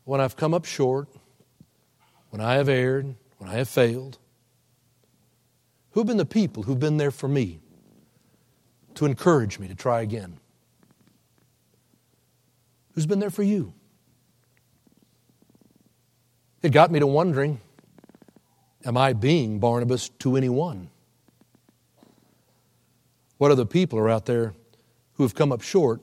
When 0.03 0.19
I've 0.19 0.35
come 0.35 0.53
up 0.53 0.65
short, 0.65 1.07
when 2.31 2.41
I 2.41 2.55
have 2.55 2.67
erred, 2.67 3.15
when 3.37 3.49
I 3.49 3.53
have 3.53 3.69
failed? 3.69 4.17
Who 5.91 5.99
have 5.99 6.07
been 6.07 6.17
the 6.17 6.25
people 6.25 6.63
who've 6.63 6.79
been 6.79 6.97
there 6.97 7.11
for 7.11 7.27
me? 7.27 7.61
to 8.95 9.05
encourage 9.05 9.59
me 9.59 9.67
to 9.67 9.75
try 9.75 10.01
again? 10.01 10.37
Who's 12.93 13.05
been 13.05 13.19
there 13.19 13.29
for 13.29 13.43
you? 13.43 13.73
It 16.61 16.71
got 16.71 16.91
me 16.91 16.99
to 16.99 17.07
wondering 17.07 17.59
Am 18.83 18.97
I 18.97 19.13
being 19.13 19.59
Barnabas 19.59 20.09
to 20.19 20.35
anyone? 20.35 20.89
What 23.37 23.51
other 23.51 23.65
people 23.65 23.99
are 23.99 24.09
out 24.09 24.25
there 24.25 24.55
who 25.13 25.23
have 25.23 25.35
come 25.35 25.51
up 25.51 25.61
short 25.61 26.01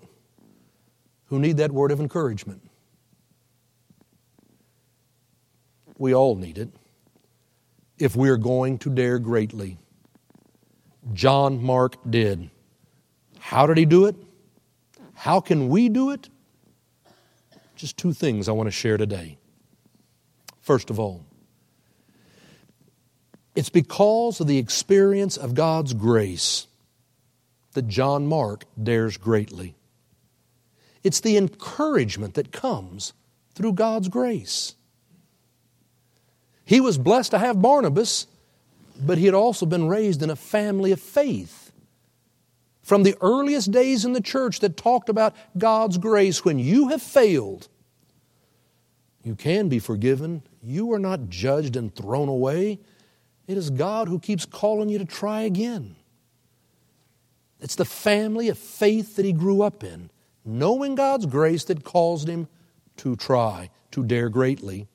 who 1.26 1.40
need 1.40 1.56
that 1.56 1.72
word 1.72 1.90
of 1.90 2.00
encouragement? 2.00 2.67
We 5.98 6.14
all 6.14 6.36
need 6.36 6.58
it 6.58 6.70
if 7.98 8.14
we're 8.14 8.36
going 8.36 8.78
to 8.78 8.90
dare 8.90 9.18
greatly. 9.18 9.76
John 11.12 11.62
Mark 11.62 11.96
did. 12.08 12.50
How 13.38 13.66
did 13.66 13.76
he 13.76 13.84
do 13.84 14.06
it? 14.06 14.16
How 15.14 15.40
can 15.40 15.68
we 15.68 15.88
do 15.88 16.10
it? 16.10 16.28
Just 17.74 17.96
two 17.96 18.12
things 18.12 18.48
I 18.48 18.52
want 18.52 18.68
to 18.68 18.72
share 18.72 18.96
today. 18.96 19.38
First 20.60 20.90
of 20.90 21.00
all, 21.00 21.24
it's 23.56 23.70
because 23.70 24.40
of 24.40 24.46
the 24.46 24.58
experience 24.58 25.36
of 25.36 25.54
God's 25.54 25.94
grace 25.94 26.68
that 27.72 27.88
John 27.88 28.26
Mark 28.26 28.64
dares 28.80 29.16
greatly. 29.16 29.74
It's 31.02 31.20
the 31.20 31.36
encouragement 31.36 32.34
that 32.34 32.52
comes 32.52 33.12
through 33.54 33.72
God's 33.72 34.08
grace. 34.08 34.74
He 36.68 36.82
was 36.82 36.98
blessed 36.98 37.30
to 37.30 37.38
have 37.38 37.62
Barnabas, 37.62 38.26
but 39.00 39.16
he 39.16 39.24
had 39.24 39.32
also 39.32 39.64
been 39.64 39.88
raised 39.88 40.22
in 40.22 40.28
a 40.28 40.36
family 40.36 40.92
of 40.92 41.00
faith. 41.00 41.72
From 42.82 43.04
the 43.04 43.16
earliest 43.22 43.70
days 43.70 44.04
in 44.04 44.12
the 44.12 44.20
church 44.20 44.60
that 44.60 44.76
talked 44.76 45.08
about 45.08 45.34
God's 45.56 45.96
grace, 45.96 46.44
when 46.44 46.58
you 46.58 46.88
have 46.88 47.00
failed, 47.00 47.68
you 49.24 49.34
can 49.34 49.70
be 49.70 49.78
forgiven. 49.78 50.42
You 50.62 50.92
are 50.92 50.98
not 50.98 51.30
judged 51.30 51.74
and 51.74 51.94
thrown 51.94 52.28
away. 52.28 52.80
It 53.46 53.56
is 53.56 53.70
God 53.70 54.08
who 54.08 54.18
keeps 54.18 54.44
calling 54.44 54.90
you 54.90 54.98
to 54.98 55.06
try 55.06 55.40
again. 55.40 55.96
It's 57.60 57.76
the 57.76 57.86
family 57.86 58.50
of 58.50 58.58
faith 58.58 59.16
that 59.16 59.24
he 59.24 59.32
grew 59.32 59.62
up 59.62 59.82
in, 59.82 60.10
knowing 60.44 60.96
God's 60.96 61.24
grace 61.24 61.64
that 61.64 61.82
caused 61.82 62.28
him 62.28 62.46
to 62.98 63.16
try, 63.16 63.70
to 63.92 64.04
dare 64.04 64.28
greatly. 64.28 64.86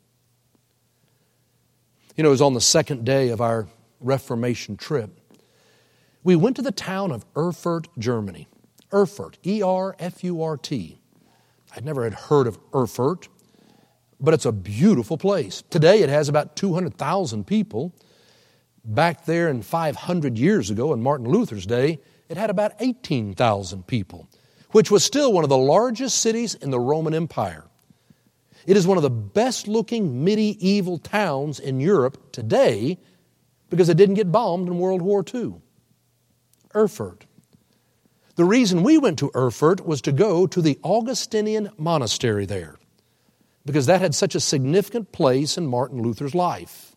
You 2.16 2.22
know, 2.22 2.30
it 2.30 2.32
was 2.32 2.42
on 2.42 2.54
the 2.54 2.62
second 2.62 3.06
day 3.06 3.30
of 3.30 3.42
our 3.42 3.68
Reformation 4.00 4.78
trip. 4.78 5.20
We 6.24 6.36
went 6.36 6.56
to 6.58 6.62
the 6.62 6.72
town 6.72 7.12
of 7.12 7.26
Erfurt, 7.36 7.88
Germany. 7.98 8.48
Erfurt, 8.94 9.40
E 9.44 9.64
R 9.64 9.96
F 9.98 10.24
U 10.24 10.44
R 10.44 10.56
T. 10.56 11.00
I'd 11.76 11.84
never 11.84 12.04
had 12.04 12.14
heard 12.14 12.46
of 12.46 12.60
Erfurt, 12.76 13.28
but 14.20 14.36
it's 14.36 14.46
a 14.46 14.52
beautiful 14.52 15.18
place. 15.18 15.64
Today 15.72 16.02
it 16.02 16.10
has 16.10 16.30
about 16.30 16.56
200,000 16.56 17.48
people. 17.48 17.96
Back 18.86 19.26
there 19.26 19.50
in 19.50 19.64
500 19.64 20.38
years 20.38 20.70
ago, 20.70 20.94
in 20.94 21.02
Martin 21.02 21.28
Luther's 21.28 21.66
day, 21.66 22.00
it 22.30 22.38
had 22.38 22.52
about 22.52 22.74
18,000 22.80 23.88
people, 23.88 24.28
which 24.72 24.92
was 24.92 25.04
still 25.04 25.34
one 25.34 25.44
of 25.44 25.50
the 25.50 25.58
largest 25.58 26.20
cities 26.20 26.54
in 26.54 26.70
the 26.70 26.80
Roman 26.80 27.16
Empire. 27.16 27.66
It 28.66 28.78
is 28.78 28.88
one 28.88 28.98
of 28.98 29.04
the 29.04 29.10
best 29.10 29.68
looking 29.68 30.24
medieval 30.24 30.98
towns 30.98 31.60
in 31.60 31.80
Europe 31.80 32.32
today 32.32 32.98
because 33.70 33.90
it 33.90 33.98
didn't 33.98 34.16
get 34.16 34.32
bombed 34.32 34.68
in 34.68 34.78
World 34.78 35.02
War 35.02 35.24
II. 35.34 35.56
Erfurt. 36.76 37.26
The 38.36 38.46
reason 38.46 38.84
we 38.84 38.98
went 38.98 39.20
to 39.20 39.32
Erfurt 39.36 39.86
was 39.86 40.02
to 40.02 40.12
go 40.12 40.48
to 40.48 40.62
the 40.62 40.80
Augustinian 40.84 41.70
monastery 41.78 42.46
there 42.46 42.78
because 43.66 43.86
that 43.86 44.02
had 44.02 44.16
such 44.16 44.36
a 44.36 44.40
significant 44.40 45.12
place 45.12 45.58
in 45.58 45.68
Martin 45.68 46.02
Luther's 46.02 46.36
life. 46.36 46.96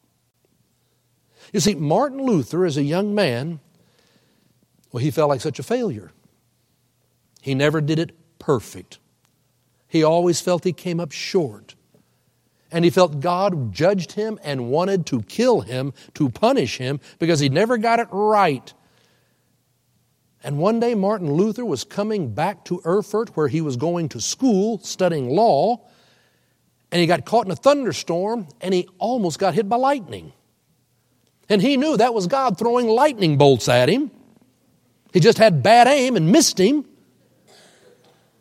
You 1.52 1.60
see, 1.60 1.74
Martin 1.74 2.24
Luther, 2.24 2.64
as 2.64 2.76
a 2.76 2.82
young 2.82 3.14
man, 3.14 3.60
well, 4.92 5.02
he 5.02 5.10
felt 5.10 5.28
like 5.28 5.40
such 5.40 5.58
a 5.58 5.62
failure. 5.62 6.10
He 7.40 7.54
never 7.54 7.80
did 7.80 7.98
it 7.98 8.16
perfect. 8.38 8.98
He 9.88 10.02
always 10.02 10.40
felt 10.40 10.64
he 10.64 10.72
came 10.72 11.00
up 11.00 11.12
short. 11.12 11.74
And 12.72 12.84
he 12.84 12.90
felt 12.90 13.20
God 13.20 13.72
judged 13.72 14.12
him 14.12 14.38
and 14.42 14.70
wanted 14.70 15.06
to 15.06 15.22
kill 15.22 15.60
him, 15.60 15.92
to 16.14 16.28
punish 16.28 16.78
him, 16.78 17.00
because 17.18 17.40
he 17.40 17.48
never 17.48 17.78
got 17.78 18.00
it 18.00 18.08
right. 18.10 18.72
And 20.42 20.58
one 20.58 20.80
day, 20.80 20.94
Martin 20.94 21.32
Luther 21.32 21.64
was 21.64 21.84
coming 21.84 22.34
back 22.34 22.64
to 22.66 22.80
Erfurt, 22.84 23.36
where 23.36 23.48
he 23.48 23.60
was 23.60 23.76
going 23.76 24.08
to 24.10 24.20
school 24.20 24.78
studying 24.78 25.30
law, 25.30 25.80
and 26.90 27.00
he 27.00 27.06
got 27.06 27.24
caught 27.24 27.46
in 27.46 27.52
a 27.52 27.56
thunderstorm, 27.56 28.48
and 28.60 28.74
he 28.74 28.88
almost 28.98 29.38
got 29.38 29.54
hit 29.54 29.68
by 29.68 29.76
lightning. 29.76 30.32
And 31.48 31.62
he 31.62 31.76
knew 31.76 31.96
that 31.96 32.14
was 32.14 32.26
God 32.26 32.58
throwing 32.58 32.88
lightning 32.88 33.38
bolts 33.38 33.68
at 33.68 33.88
him. 33.88 34.10
He 35.12 35.20
just 35.20 35.38
had 35.38 35.62
bad 35.62 35.86
aim 35.86 36.16
and 36.16 36.30
missed 36.30 36.58
him. 36.58 36.84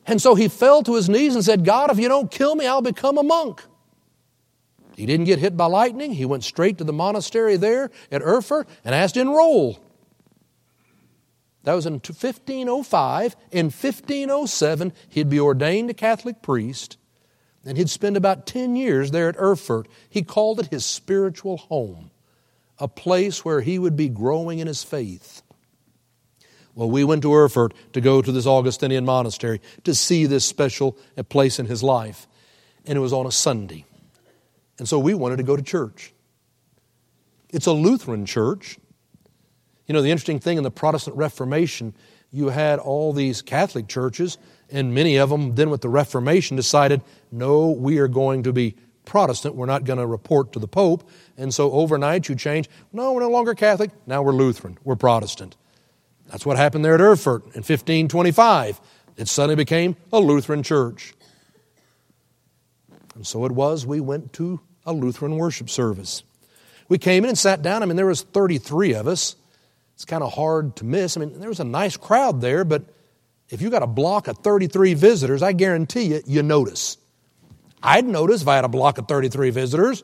And 0.08 0.22
so 0.22 0.36
he 0.36 0.48
fell 0.48 0.84
to 0.84 0.96
his 0.96 1.10
knees 1.10 1.36
and 1.36 1.44
said, 1.44 1.66
God, 1.66 1.92
if 1.92 2.00
you 2.00 2.08
don't 2.08 2.30
kill 2.30 2.56
me, 2.56 2.68
I'll 2.68 2.82
become 2.82 3.18
a 3.18 3.24
monk. 3.24 3.64
He 4.96 5.06
didn't 5.06 5.26
get 5.26 5.40
hit 5.40 5.58
by 5.58 5.66
lightning. 5.66 6.14
He 6.14 6.26
went 6.26 6.44
straight 6.44 6.78
to 6.78 6.84
the 6.84 6.94
monastery 6.94 7.58
there 7.58 7.92
at 8.12 8.22
Erfurt 8.22 8.68
and 8.86 8.96
asked 8.96 9.16
to 9.16 9.22
enroll. 9.22 9.80
That 11.64 11.74
was 11.74 11.86
in 11.86 11.94
1505. 11.94 13.36
In 13.52 13.66
1507, 13.66 14.94
he'd 15.10 15.30
be 15.30 15.40
ordained 15.40 15.90
a 15.90 15.96
Catholic 15.96 16.42
priest, 16.42 16.98
and 17.66 17.78
he'd 17.78 17.90
spend 17.90 18.16
about 18.16 18.46
10 18.46 18.76
years 18.76 19.12
there 19.12 19.28
at 19.28 19.36
Erfurt. 19.38 19.88
He 20.08 20.22
called 20.22 20.60
it 20.60 20.68
his 20.68 20.86
spiritual 20.86 21.58
home, 21.58 22.12
a 22.78 22.88
place 22.88 23.44
where 23.44 23.62
he 23.62 23.80
would 23.80 23.98
be 23.98 24.10
growing 24.10 24.60
in 24.60 24.68
his 24.68 24.84
faith. 24.84 25.42
Well, 26.76 26.90
we 26.90 27.06
went 27.06 27.22
to 27.22 27.34
Erfurt 27.34 27.74
to 27.94 28.02
go 28.02 28.22
to 28.22 28.32
this 28.32 28.46
Augustinian 28.46 29.06
monastery 29.06 29.62
to 29.86 29.96
see 29.96 30.26
this 30.26 30.46
special 30.46 30.98
place 31.30 31.58
in 31.58 31.66
his 31.66 31.82
life. 31.82 32.28
And 32.86 32.98
it 32.98 33.02
was 33.02 33.14
on 33.14 33.26
a 33.26 33.32
Sunday. 33.32 33.86
And 34.78 34.88
so 34.88 35.00
we 35.00 35.14
wanted 35.14 35.38
to 35.38 35.44
go 35.44 35.56
to 35.56 35.64
church. 35.64 36.14
It's 37.50 37.66
a 37.66 37.72
Lutheran 37.72 38.26
church. 38.26 38.78
You 39.88 39.94
know, 39.94 40.02
the 40.02 40.12
interesting 40.12 40.40
thing 40.40 40.58
in 40.58 40.64
the 40.64 40.72
Protestant 40.72 41.16
Reformation, 41.16 41.96
you 42.32 42.50
had 42.50 42.80
all 42.80 43.14
these 43.14 43.42
Catholic 43.42 43.88
churches, 43.88 44.38
and 44.70 44.94
many 44.94 45.16
of 45.16 45.30
them 45.30 45.56
then 45.56 45.70
with 45.70 45.82
the 45.82 45.90
Reformation 45.90 46.58
decided, 46.58 47.02
no, 47.32 47.70
we 47.70 48.00
are 48.00 48.10
going 48.10 48.44
to 48.44 48.52
be 48.52 48.76
Protestant. 49.06 49.56
We're 49.56 49.68
not 49.68 49.86
going 49.86 50.00
to 50.00 50.08
report 50.08 50.52
to 50.54 50.60
the 50.60 50.68
Pope. 50.68 51.08
And 51.38 51.54
so 51.54 51.72
overnight 51.72 52.28
you 52.28 52.36
change, 52.36 52.68
no, 52.92 53.14
we're 53.14 53.22
no 53.22 53.30
longer 53.30 53.54
Catholic. 53.54 53.92
Now 54.06 54.24
we're 54.24 54.34
Lutheran. 54.34 54.78
We're 54.84 54.96
Protestant. 54.96 55.56
That's 56.28 56.46
what 56.46 56.58
happened 56.58 56.84
there 56.84 56.96
at 56.96 57.02
Erfurt 57.02 57.44
in 57.44 57.62
1525. 57.62 58.82
It 59.18 59.28
suddenly 59.28 59.56
became 59.56 59.96
a 60.12 60.20
Lutheran 60.20 60.64
church. 60.64 61.14
And 63.16 63.26
so 63.26 63.46
it 63.46 63.52
was, 63.52 63.86
we 63.86 64.00
went 64.00 64.34
to 64.34 64.60
a 64.86 64.94
Lutheran 64.94 65.38
worship 65.38 65.70
service. 65.70 66.24
We 66.90 66.98
came 66.98 67.24
in 67.24 67.30
and 67.30 67.38
sat 67.38 67.62
down. 67.62 67.82
I 67.82 67.86
mean, 67.86 67.96
there 67.96 68.06
was 68.06 68.22
33 68.22 68.94
of 68.94 69.08
us. 69.08 69.36
It's 69.94 70.06
kind 70.06 70.24
of 70.24 70.34
hard 70.34 70.76
to 70.78 70.86
miss. 70.86 71.16
I 71.16 71.22
mean, 71.22 71.40
there 71.40 71.50
was 71.50 71.62
a 71.62 71.66
nice 71.66 71.96
crowd 71.96 72.42
there, 72.42 72.66
but 72.66 72.84
if 73.50 73.62
you 73.62 73.70
got 73.70 73.84
a 73.84 73.88
block 73.88 74.28
of 74.28 74.40
33 74.40 74.94
visitors, 74.96 75.42
I 75.42 75.54
guarantee 75.54 76.04
you, 76.04 76.22
you 76.26 76.44
notice. 76.44 76.98
I'd 77.82 78.06
notice 78.06 78.42
if 78.42 78.48
I 78.48 78.56
had 78.56 78.66
a 78.66 78.70
block 78.70 78.98
of 78.98 79.08
33 79.08 79.52
visitors. 79.52 80.04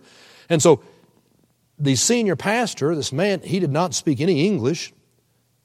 And 0.50 0.62
so 0.62 0.82
the 1.78 1.96
senior 1.96 2.36
pastor, 2.36 2.96
this 2.96 3.12
man, 3.12 3.42
he 3.42 3.60
did 3.60 3.72
not 3.72 3.94
speak 3.94 4.22
any 4.22 4.46
English. 4.46 4.94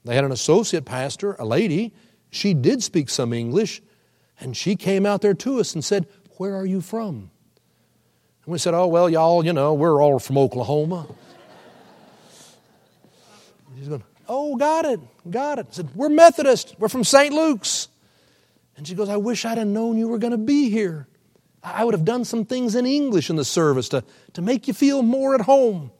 They 0.06 0.14
had 0.14 0.24
an 0.24 0.30
associate 0.30 0.84
pastor, 0.84 1.34
a 1.34 1.44
lady. 1.44 1.92
She 2.30 2.54
did 2.54 2.82
speak 2.82 3.10
some 3.10 3.32
English, 3.32 3.82
and 4.38 4.56
she 4.56 4.76
came 4.76 5.04
out 5.04 5.20
there 5.20 5.34
to 5.34 5.58
us 5.58 5.74
and 5.74 5.84
said, 5.84 6.06
Where 6.36 6.54
are 6.54 6.64
you 6.64 6.80
from? 6.80 7.30
And 8.44 8.52
we 8.52 8.58
said, 8.58 8.72
Oh, 8.72 8.86
well, 8.86 9.10
y'all, 9.10 9.44
you 9.44 9.52
know, 9.52 9.74
we're 9.74 10.00
all 10.00 10.20
from 10.20 10.38
Oklahoma. 10.38 11.08
She's 13.76 13.88
going, 13.88 14.04
Oh, 14.28 14.54
got 14.54 14.84
it, 14.84 15.00
got 15.28 15.58
it. 15.58 15.66
I 15.70 15.74
said, 15.74 15.88
We're 15.96 16.08
Methodist. 16.08 16.76
We're 16.78 16.88
from 16.88 17.02
St. 17.02 17.34
Luke's. 17.34 17.88
And 18.76 18.86
she 18.86 18.94
goes, 18.94 19.08
I 19.08 19.16
wish 19.16 19.44
I'd 19.44 19.58
have 19.58 19.66
known 19.66 19.98
you 19.98 20.06
were 20.06 20.18
going 20.18 20.32
to 20.32 20.38
be 20.38 20.70
here. 20.70 21.08
I 21.64 21.84
would 21.84 21.94
have 21.94 22.04
done 22.04 22.24
some 22.24 22.44
things 22.44 22.76
in 22.76 22.86
English 22.86 23.28
in 23.28 23.34
the 23.34 23.44
service 23.44 23.88
to, 23.88 24.04
to 24.34 24.42
make 24.42 24.68
you 24.68 24.74
feel 24.74 25.02
more 25.02 25.34
at 25.34 25.40
home. 25.40 25.90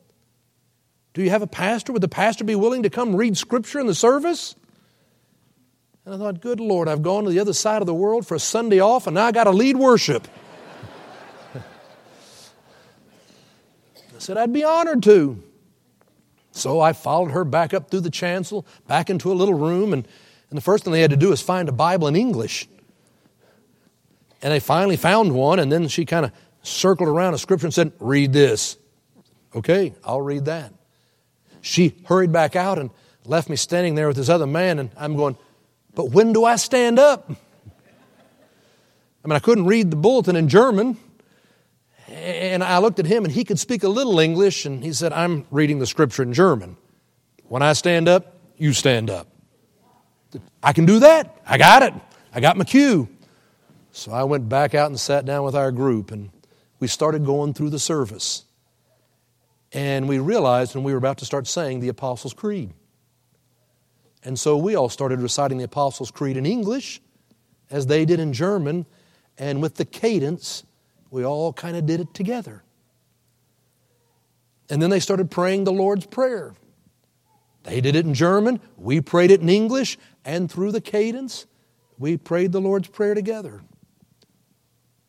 Do 1.17 1.23
you 1.23 1.31
have 1.31 1.41
a 1.41 1.47
pastor? 1.47 1.95
Would 1.95 2.03
the 2.03 2.09
pastor 2.09 2.45
be 2.45 2.55
willing 2.55 2.83
to 2.83 2.91
come 2.91 3.17
read 3.17 3.39
scripture 3.39 3.81
in 3.81 3.87
the 3.87 3.95
service? 3.95 4.55
And 6.05 6.15
I 6.15 6.19
thought, 6.19 6.43
good 6.43 6.61
Lord, 6.61 6.89
I've 6.89 7.03
gone 7.03 7.25
to 7.25 7.31
the 7.31 7.41
other 7.41 7.55
side 7.55 7.81
of 7.81 7.87
the 7.87 7.95
world 7.95 8.27
for 8.27 8.35
a 8.35 8.39
Sunday 8.39 8.81
off, 8.81 9.07
and 9.07 9.15
now 9.15 9.25
I 9.25 9.33
got 9.33 9.45
to 9.45 9.51
lead 9.51 9.79
worship. 9.79 10.29
I 11.55 11.61
said, 14.19 14.37
I'd 14.37 14.53
be 14.53 14.63
honored 14.63 15.03
to. 15.05 15.43
So 16.51 16.81
I 16.81 16.93
followed 16.93 17.31
her 17.31 17.45
back 17.45 17.73
up 17.73 17.91
through 17.91 18.01
the 18.01 18.11
chancel, 18.11 18.67
back 18.87 19.09
into 19.09 19.33
a 19.33 19.35
little 19.35 19.55
room, 19.55 19.95
and 19.95 20.07
And 20.51 20.59
the 20.59 20.63
first 20.63 20.85
thing 20.85 20.93
they 20.93 21.01
had 21.01 21.13
to 21.13 21.17
do 21.17 21.33
is 21.33 21.41
find 21.41 21.71
a 21.71 21.73
Bible 21.73 22.09
in 22.09 22.17
English. 22.17 22.69
And 24.43 24.53
they 24.53 24.61
finally 24.61 24.99
found 24.99 25.33
one, 25.33 25.61
and 25.61 25.73
then 25.73 25.89
she 25.89 26.05
kind 26.05 26.27
of 26.27 26.33
circled 26.63 27.09
around 27.09 27.33
a 27.33 27.39
scripture 27.39 27.67
and 27.67 27.73
said, 27.73 27.93
Read 28.01 28.35
this. 28.35 28.77
Okay, 29.55 29.95
I'll 30.05 30.21
read 30.21 30.45
that. 30.45 30.76
She 31.67 31.97
hurried 32.05 32.31
back 32.31 32.55
out 32.55 32.79
and 32.79 32.91
left 33.25 33.51
me 33.51 33.57
standing 33.57 33.97
there 33.97 34.07
with 34.07 34.17
this 34.17 34.29
other 34.29 34.47
man, 34.47 34.79
and 34.79 34.91
I'm 34.97 35.17
going, 35.17 35.37
But 35.97 36.13
when 36.13 36.33
do 36.33 36.45
I 36.45 36.55
stand 36.55 37.01
up? 37.01 37.29
I 37.29 39.29
mean, 39.29 39.35
I 39.35 39.41
couldn't 39.41 39.67
read 39.67 39.91
the 39.91 39.97
bulletin 39.97 40.37
in 40.37 40.49
German. 40.49 40.97
And 42.09 42.63
I 42.63 42.79
looked 42.79 43.01
at 43.01 43.07
him, 43.07 43.25
and 43.25 43.33
he 43.33 43.43
could 43.43 43.59
speak 43.59 43.83
a 43.83 43.89
little 43.89 44.21
English, 44.21 44.65
and 44.65 44.85
he 44.85 44.93
said, 44.93 45.13
I'm 45.13 45.45
reading 45.51 45.81
the 45.81 45.87
scripture 45.87 46.23
in 46.23 46.33
German. 46.33 46.77
When 47.49 47.63
I 47.63 47.73
stand 47.73 48.07
up, 48.07 48.39
you 48.57 48.73
stand 48.73 49.11
up. 49.11 49.27
I 50.63 50.73
can 50.73 50.87
do 50.87 51.01
that. 51.01 51.41
I 51.45 51.59
got 51.59 51.83
it. 51.83 51.95
I 52.33 52.39
got 52.39 52.57
my 52.57 52.65
cue. 52.65 53.09
So 53.91 54.13
I 54.13 54.23
went 54.23 54.49
back 54.49 54.77
out 54.77 54.87
and 54.87 55.01
sat 55.01 55.25
down 55.25 55.43
with 55.43 55.57
our 55.57 55.73
group, 55.73 56.13
and 56.13 56.31
we 56.79 56.87
started 56.87 57.27
going 57.27 57.55
through 57.55 57.71
the 57.71 57.81
service. 57.81 58.45
And 59.73 60.09
we 60.09 60.19
realized 60.19 60.75
when 60.75 60.85
we 60.85 60.93
were 60.93 60.99
about 60.99 61.19
to 61.19 61.25
start 61.25 61.47
saying 61.47 61.81
the 61.81 61.89
Apostles' 61.89 62.33
Creed. 62.33 62.73
And 64.23 64.39
so 64.39 64.57
we 64.57 64.75
all 64.75 64.89
started 64.89 65.21
reciting 65.21 65.59
the 65.59 65.65
Apostles' 65.65 66.11
Creed 66.11 66.37
in 66.37 66.47
English, 66.47 67.01
as 67.71 67.87
they 67.87 68.05
did 68.05 68.21
in 68.21 68.33
German, 68.33 68.87
and 69.39 69.61
with 69.61 69.75
the 69.75 69.85
cadence, 69.85 70.65
we 71.11 71.25
all 71.25 71.53
kind 71.53 71.77
of 71.77 71.87
did 71.87 72.01
it 72.01 72.15
together. 72.15 72.63
And 74.69 74.83
then 74.83 74.91
they 74.91 75.01
started 75.01 75.31
praying 75.31 75.65
the 75.65 75.73
Lord's 75.73 76.07
Prayer. 76.07 76.55
They 77.63 77.81
did 77.81 77.97
it 77.97 78.07
in 78.07 78.15
German, 78.15 78.61
we 78.77 79.01
prayed 79.01 79.31
it 79.31 79.41
in 79.41 79.49
English, 79.49 79.99
and 80.25 80.51
through 80.51 80.73
the 80.73 80.81
cadence, 80.81 81.47
we 81.99 82.17
prayed 82.17 82.53
the 82.53 82.61
Lord's 82.61 82.89
Prayer 82.89 83.15
together. 83.15 83.63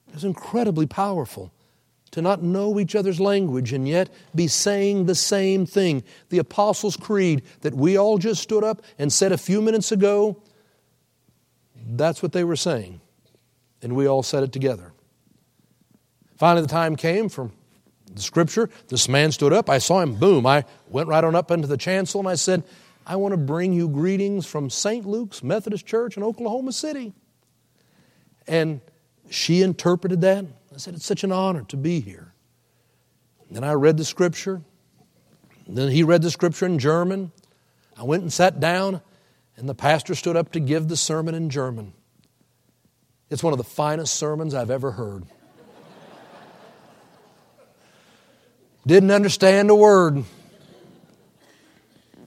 It 0.08 0.14
was 0.14 0.24
incredibly 0.24 0.88
powerful 0.88 1.52
to 2.12 2.22
not 2.22 2.42
know 2.42 2.80
each 2.80 2.96
other's 2.96 3.20
language 3.20 3.74
and 3.74 3.88
yet 3.88 4.10
be 4.34 4.48
saying 4.48 5.06
the 5.06 5.16
same 5.16 5.66
thing. 5.66 6.04
The 6.30 6.38
Apostles' 6.38 6.98
Creed 6.98 7.44
that 7.62 7.74
we 7.74 7.98
all 7.98 8.18
just 8.18 8.42
stood 8.42 8.64
up 8.64 8.82
and 8.98 9.12
said 9.12 9.32
a 9.32 9.38
few 9.38 9.62
minutes 9.62 9.92
ago, 9.92 10.42
that's 11.90 12.22
what 12.22 12.32
they 12.32 12.44
were 12.44 12.56
saying. 12.56 13.02
And 13.82 13.96
we 13.96 14.08
all 14.08 14.24
said 14.24 14.44
it 14.44 14.52
together. 14.52 14.94
Finally, 16.38 16.64
the 16.64 16.68
time 16.68 16.96
came 16.96 17.30
for 17.30 17.52
the 18.14 18.22
scripture. 18.22 18.70
This 18.88 19.08
man 19.10 19.32
stood 19.32 19.54
up. 19.54 19.70
I 19.70 19.78
saw 19.78 20.02
him. 20.02 20.16
Boom. 20.16 20.46
I 20.46 20.66
went 20.90 21.08
right 21.08 21.24
on 21.24 21.36
up 21.36 21.52
into 21.52 21.68
the 21.68 21.78
chancel 21.78 22.20
and 22.20 22.30
I 22.30 22.36
said, 22.36 22.64
I 23.06 23.16
want 23.16 23.34
to 23.34 23.38
bring 23.38 23.74
you 23.74 23.88
greetings 23.88 24.46
from 24.46 24.70
St. 24.70 25.06
Luke's 25.06 25.42
Methodist 25.42 25.86
Church 25.86 26.18
in 26.18 26.24
Oklahoma 26.24 26.74
City. 26.74 27.14
And 28.48 28.82
she 29.30 29.62
interpreted 29.62 30.22
that. 30.22 30.46
I 30.74 30.78
said, 30.78 30.96
It's 30.96 31.06
such 31.06 31.24
an 31.24 31.32
honor 31.32 31.64
to 31.70 31.78
be 31.78 32.00
here. 32.00 32.34
Then 33.50 33.64
I 33.64 33.74
read 33.74 33.98
the 33.98 34.06
scripture. 34.06 34.62
Then 35.68 35.92
he 35.92 36.04
read 36.04 36.22
the 36.22 36.32
scripture 36.32 36.66
in 36.66 36.80
German. 36.80 37.32
I 37.98 38.04
went 38.04 38.22
and 38.22 38.32
sat 38.32 38.60
down, 38.60 39.02
and 39.56 39.68
the 39.68 39.74
pastor 39.76 40.16
stood 40.16 40.36
up 40.36 40.52
to 40.54 40.60
give 40.60 40.88
the 40.88 40.98
sermon 40.98 41.36
in 41.36 41.50
German. 41.50 41.94
It's 43.30 43.44
one 43.44 43.54
of 43.54 43.58
the 43.58 43.64
finest 43.64 44.16
sermons 44.16 44.54
I've 44.54 44.72
ever 44.72 44.92
heard. 44.92 45.26
Didn't 48.86 49.12
understand 49.12 49.70
a 49.70 49.76
word. 49.76 50.24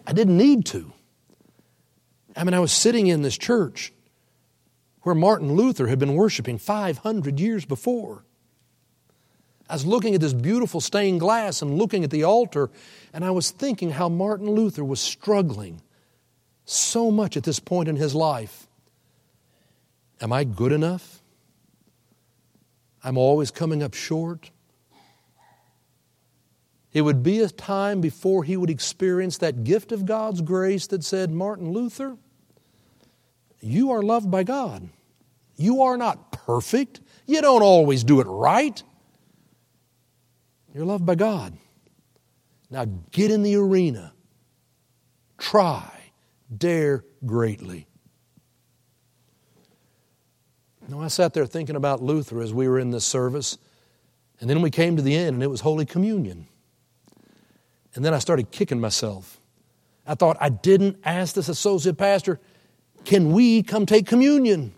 I 0.07 0.13
didn't 0.13 0.37
need 0.37 0.67
to. 0.67 0.93
I 2.37 2.45
mean, 2.45 2.53
I 2.53 2.61
was 2.61 2.73
sitting 2.73 3.07
in 3.07 3.23
this 3.23 3.39
church 3.39 3.93
where 5.03 5.15
Martin 5.15 5.55
Luther 5.55 5.87
had 5.87 5.99
been 5.99 6.15
worshiping 6.15 6.59
500 6.59 7.41
years 7.41 7.65
before. 7.65 8.25
I 9.69 9.75
was 9.75 9.87
looking 9.87 10.15
at 10.15 10.21
this 10.21 10.35
beautiful 10.35 10.81
stained 10.81 11.21
glass 11.21 11.63
and 11.63 11.79
looking 11.79 12.03
at 12.03 12.11
the 12.11 12.25
altar, 12.25 12.71
and 13.13 13.25
I 13.25 13.31
was 13.31 13.51
thinking 13.51 13.93
how 13.93 14.09
Martin 14.09 14.51
Luther 14.51 14.85
was 14.85 15.01
struggling 15.01 15.81
so 16.65 17.11
much 17.11 17.37
at 17.37 17.45
this 17.45 17.61
point 17.61 17.89
in 17.89 17.97
his 17.97 18.15
life. 18.15 18.67
Am 20.21 20.33
I 20.33 20.45
good 20.45 20.73
enough? 20.73 21.23
I'm 23.03 23.17
always 23.17 23.51
coming 23.51 23.83
up 23.83 23.95
short. 23.95 24.51
It 26.93 27.03
would 27.03 27.23
be 27.23 27.41
a 27.41 27.49
time 27.49 28.01
before 28.01 28.45
he 28.45 28.57
would 28.57 28.71
experience 28.71 29.39
that 29.39 29.63
gift 29.65 29.93
of 29.93 30.05
God's 30.05 30.43
grace 30.43 30.89
that 30.89 31.05
said, 31.05 31.31
Martin 31.31 31.71
Luther, 31.73 32.17
you 33.61 33.93
are 33.93 34.03
loved 34.03 34.31
by 34.31 34.43
God. 34.43 34.89
You 35.57 35.83
are 35.83 35.97
not 35.97 36.33
perfect. 36.33 37.01
You 37.27 37.41
don't 37.41 37.63
always 37.63 38.05
do 38.05 38.21
it 38.21 38.25
right. 38.25 38.83
You're 40.75 40.85
loved 40.85 41.05
by 41.05 41.17
God. 41.17 41.57
Now 42.71 42.87
get 43.11 43.31
in 43.31 43.43
the 43.43 43.57
arena. 43.57 44.13
Try. 45.39 45.91
Dare 46.57 47.05
greatly. 47.25 47.87
Now, 50.89 51.01
I 51.01 51.09
sat 51.09 51.35
there 51.35 51.47
thinking 51.47 51.77
about 51.77 52.03
Luther 52.03 52.41
as 52.43 52.53
we 52.53 52.69
were 52.69 52.79
in 52.79 52.91
this 52.91 53.05
service, 53.05 53.59
and 54.41 54.51
then 54.51 54.61
we 54.61 54.71
came 54.71 54.97
to 54.97 55.03
the 55.03 55.15
end, 55.15 55.35
and 55.35 55.43
it 55.43 55.47
was 55.47 55.61
Holy 55.61 55.87
Communion. 55.87 56.49
And 57.95 58.05
then 58.05 58.13
I 58.13 58.19
started 58.19 58.51
kicking 58.51 58.81
myself. 58.81 59.41
I 60.05 60.17
thought, 60.17 60.37
I 60.41 60.49
didn't 60.49 60.99
ask 61.05 61.37
this 61.37 61.49
associate 61.49 61.97
pastor, 61.97 62.41
can 63.05 63.33
we 63.33 63.63
come 63.63 63.87
take 63.87 64.07
communion? 64.07 64.75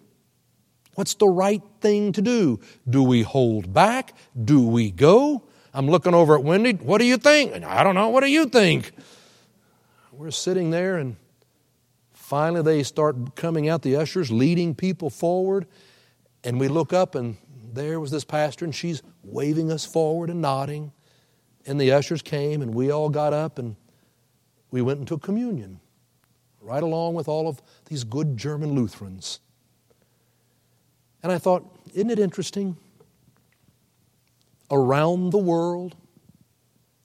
What's 0.94 1.14
the 1.14 1.28
right 1.28 1.62
thing 1.80 2.12
to 2.12 2.22
do? 2.22 2.60
Do 2.88 3.02
we 3.02 3.22
hold 3.22 3.72
back? 3.72 4.14
Do 4.44 4.66
we 4.66 4.90
go? 4.90 5.42
I'm 5.74 5.88
looking 5.88 6.14
over 6.14 6.36
at 6.36 6.44
Wendy. 6.44 6.72
What 6.72 6.98
do 6.98 7.06
you 7.06 7.16
think? 7.16 7.64
I 7.64 7.82
don't 7.82 7.94
know. 7.94 8.10
What 8.10 8.20
do 8.20 8.30
you 8.30 8.46
think? 8.46 8.92
We're 10.12 10.30
sitting 10.30 10.70
there, 10.70 10.98
and 10.98 11.16
finally 12.12 12.62
they 12.62 12.82
start 12.82 13.34
coming 13.34 13.68
out, 13.68 13.82
the 13.82 13.96
ushers 13.96 14.30
leading 14.30 14.74
people 14.74 15.08
forward. 15.08 15.66
And 16.44 16.60
we 16.60 16.68
look 16.68 16.92
up, 16.92 17.14
and 17.14 17.38
there 17.72 17.98
was 17.98 18.10
this 18.10 18.24
pastor, 18.24 18.64
and 18.64 18.74
she's 18.74 19.02
waving 19.24 19.72
us 19.72 19.86
forward 19.86 20.28
and 20.28 20.42
nodding. 20.42 20.92
And 21.64 21.80
the 21.80 21.92
ushers 21.92 22.20
came, 22.20 22.60
and 22.60 22.74
we 22.74 22.90
all 22.90 23.08
got 23.08 23.32
up 23.32 23.58
and 23.58 23.76
we 24.72 24.82
went 24.82 24.98
into 24.98 25.18
communion, 25.18 25.80
right 26.62 26.82
along 26.82 27.14
with 27.14 27.28
all 27.28 27.48
of 27.48 27.60
these 27.86 28.04
good 28.04 28.36
German 28.36 28.72
Lutherans. 28.72 29.40
And 31.22 31.30
I 31.30 31.38
thought, 31.38 31.64
isn't 31.94 32.10
it 32.10 32.18
interesting? 32.18 32.76
Around 34.70 35.30
the 35.30 35.38
world, 35.38 35.94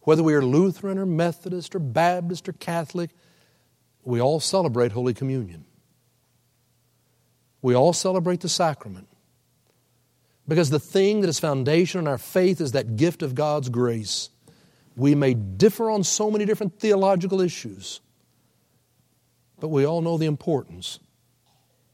whether 0.02 0.24
we 0.24 0.34
are 0.34 0.42
Lutheran 0.44 0.98
or 0.98 1.06
Methodist 1.06 1.76
or 1.76 1.80
Baptist 1.80 2.48
or 2.48 2.54
Catholic, 2.54 3.10
we 4.04 4.22
all 4.22 4.40
celebrate 4.40 4.94
Holy 4.94 5.14
Communion. 5.14 5.66
We 7.62 7.76
all 7.76 7.92
celebrate 7.94 8.40
the 8.40 8.50
sacrament. 8.50 9.08
Because 10.48 10.70
the 10.70 10.80
thing 10.80 11.22
that 11.22 11.28
is 11.28 11.40
foundation 11.40 12.00
in 12.00 12.08
our 12.08 12.18
faith 12.18 12.62
is 12.62 12.72
that 12.72 12.96
gift 12.96 13.22
of 13.22 13.36
God's 13.36 13.68
grace. 13.68 14.30
We 14.96 15.14
may 15.14 15.34
differ 15.34 15.90
on 15.90 16.04
so 16.06 16.32
many 16.32 16.46
different 16.46 16.80
theological 16.80 17.42
issues, 17.42 18.00
but 19.60 19.70
we 19.70 19.86
all 19.86 20.02
know 20.02 20.18
the 20.18 20.26
importance 20.26 21.00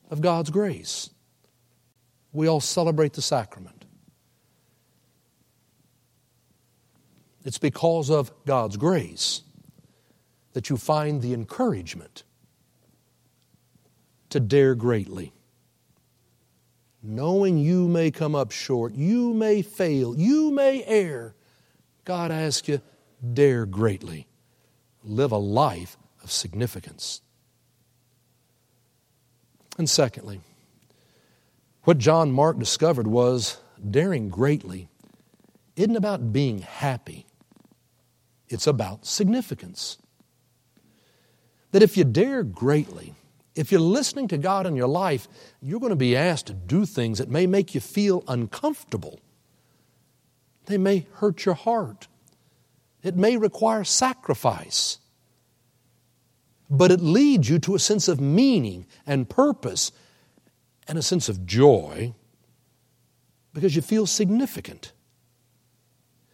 of 0.09 0.21
God's 0.21 0.49
grace. 0.49 1.09
We 2.31 2.47
all 2.47 2.59
celebrate 2.59 3.13
the 3.13 3.21
sacrament. 3.21 3.85
It's 7.45 7.57
because 7.57 8.09
of 8.09 8.31
God's 8.45 8.77
grace 8.77 9.41
that 10.53 10.69
you 10.69 10.77
find 10.77 11.21
the 11.21 11.33
encouragement 11.33 12.23
to 14.29 14.39
dare 14.39 14.75
greatly. 14.75 15.33
Knowing 17.01 17.57
you 17.57 17.87
may 17.87 18.11
come 18.11 18.33
up 18.33 18.51
short, 18.51 18.93
you 18.93 19.33
may 19.33 19.61
fail, 19.61 20.17
you 20.17 20.51
may 20.51 20.83
err, 20.85 21.35
God 22.05 22.31
asks 22.31 22.67
you, 22.69 22.81
dare 23.33 23.65
greatly. 23.65 24.27
Live 25.03 25.33
a 25.33 25.37
life 25.37 25.97
of 26.23 26.31
significance. 26.31 27.22
And 29.77 29.89
secondly, 29.89 30.41
what 31.83 31.97
John 31.97 32.31
Mark 32.31 32.59
discovered 32.59 33.07
was 33.07 33.57
daring 33.89 34.29
greatly 34.29 34.87
isn't 35.75 35.95
about 35.95 36.31
being 36.31 36.59
happy, 36.59 37.25
it's 38.47 38.67
about 38.67 39.05
significance. 39.05 39.97
That 41.71 41.81
if 41.81 41.97
you 41.97 42.03
dare 42.03 42.43
greatly, 42.43 43.15
if 43.55 43.71
you're 43.71 43.81
listening 43.81 44.27
to 44.29 44.37
God 44.37 44.67
in 44.67 44.75
your 44.75 44.87
life, 44.87 45.27
you're 45.61 45.79
going 45.79 45.89
to 45.89 45.95
be 45.95 46.15
asked 46.15 46.47
to 46.47 46.53
do 46.53 46.85
things 46.85 47.17
that 47.17 47.29
may 47.29 47.47
make 47.47 47.73
you 47.73 47.81
feel 47.81 48.23
uncomfortable. 48.27 49.19
They 50.65 50.77
may 50.77 51.07
hurt 51.15 51.45
your 51.45 51.55
heart. 51.55 52.07
It 53.01 53.15
may 53.15 53.37
require 53.37 53.83
sacrifice. 53.83 54.99
But 56.69 56.91
it 56.91 57.01
leads 57.01 57.49
you 57.49 57.59
to 57.59 57.75
a 57.75 57.79
sense 57.79 58.07
of 58.07 58.19
meaning 58.19 58.85
and 59.05 59.29
purpose 59.29 59.91
and 60.87 60.97
a 60.97 61.01
sense 61.01 61.29
of 61.29 61.45
joy 61.45 62.13
because 63.53 63.75
you 63.75 63.81
feel 63.81 64.05
significant. 64.07 64.91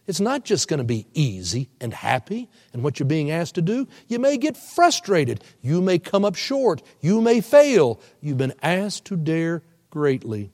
It's 0.06 0.20
not 0.20 0.44
just 0.44 0.66
going 0.66 0.78
to 0.78 0.84
be 0.84 1.06
easy 1.14 1.68
and 1.80 1.94
happy 1.94 2.48
in 2.74 2.82
what 2.82 2.98
you're 2.98 3.06
being 3.06 3.30
asked 3.30 3.54
to 3.56 3.62
do. 3.62 3.86
You 4.08 4.18
may 4.18 4.38
get 4.38 4.56
frustrated. 4.56 5.44
You 5.60 5.80
may 5.80 6.00
come 6.00 6.24
up 6.24 6.34
short. 6.34 6.82
You 7.00 7.20
may 7.20 7.40
fail. 7.40 8.00
You've 8.20 8.38
been 8.38 8.54
asked 8.60 9.04
to 9.06 9.16
dare 9.16 9.62
greatly. 9.90 10.50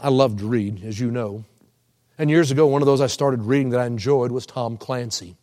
I 0.00 0.08
love 0.08 0.38
to 0.38 0.46
read, 0.46 0.82
as 0.84 0.98
you 0.98 1.10
know. 1.10 1.44
And 2.16 2.30
years 2.30 2.50
ago, 2.50 2.66
one 2.66 2.80
of 2.80 2.86
those 2.86 3.00
I 3.00 3.08
started 3.08 3.42
reading 3.42 3.70
that 3.70 3.80
I 3.80 3.86
enjoyed 3.86 4.32
was 4.32 4.46
Tom 4.46 4.78
Clancy. 4.78 5.36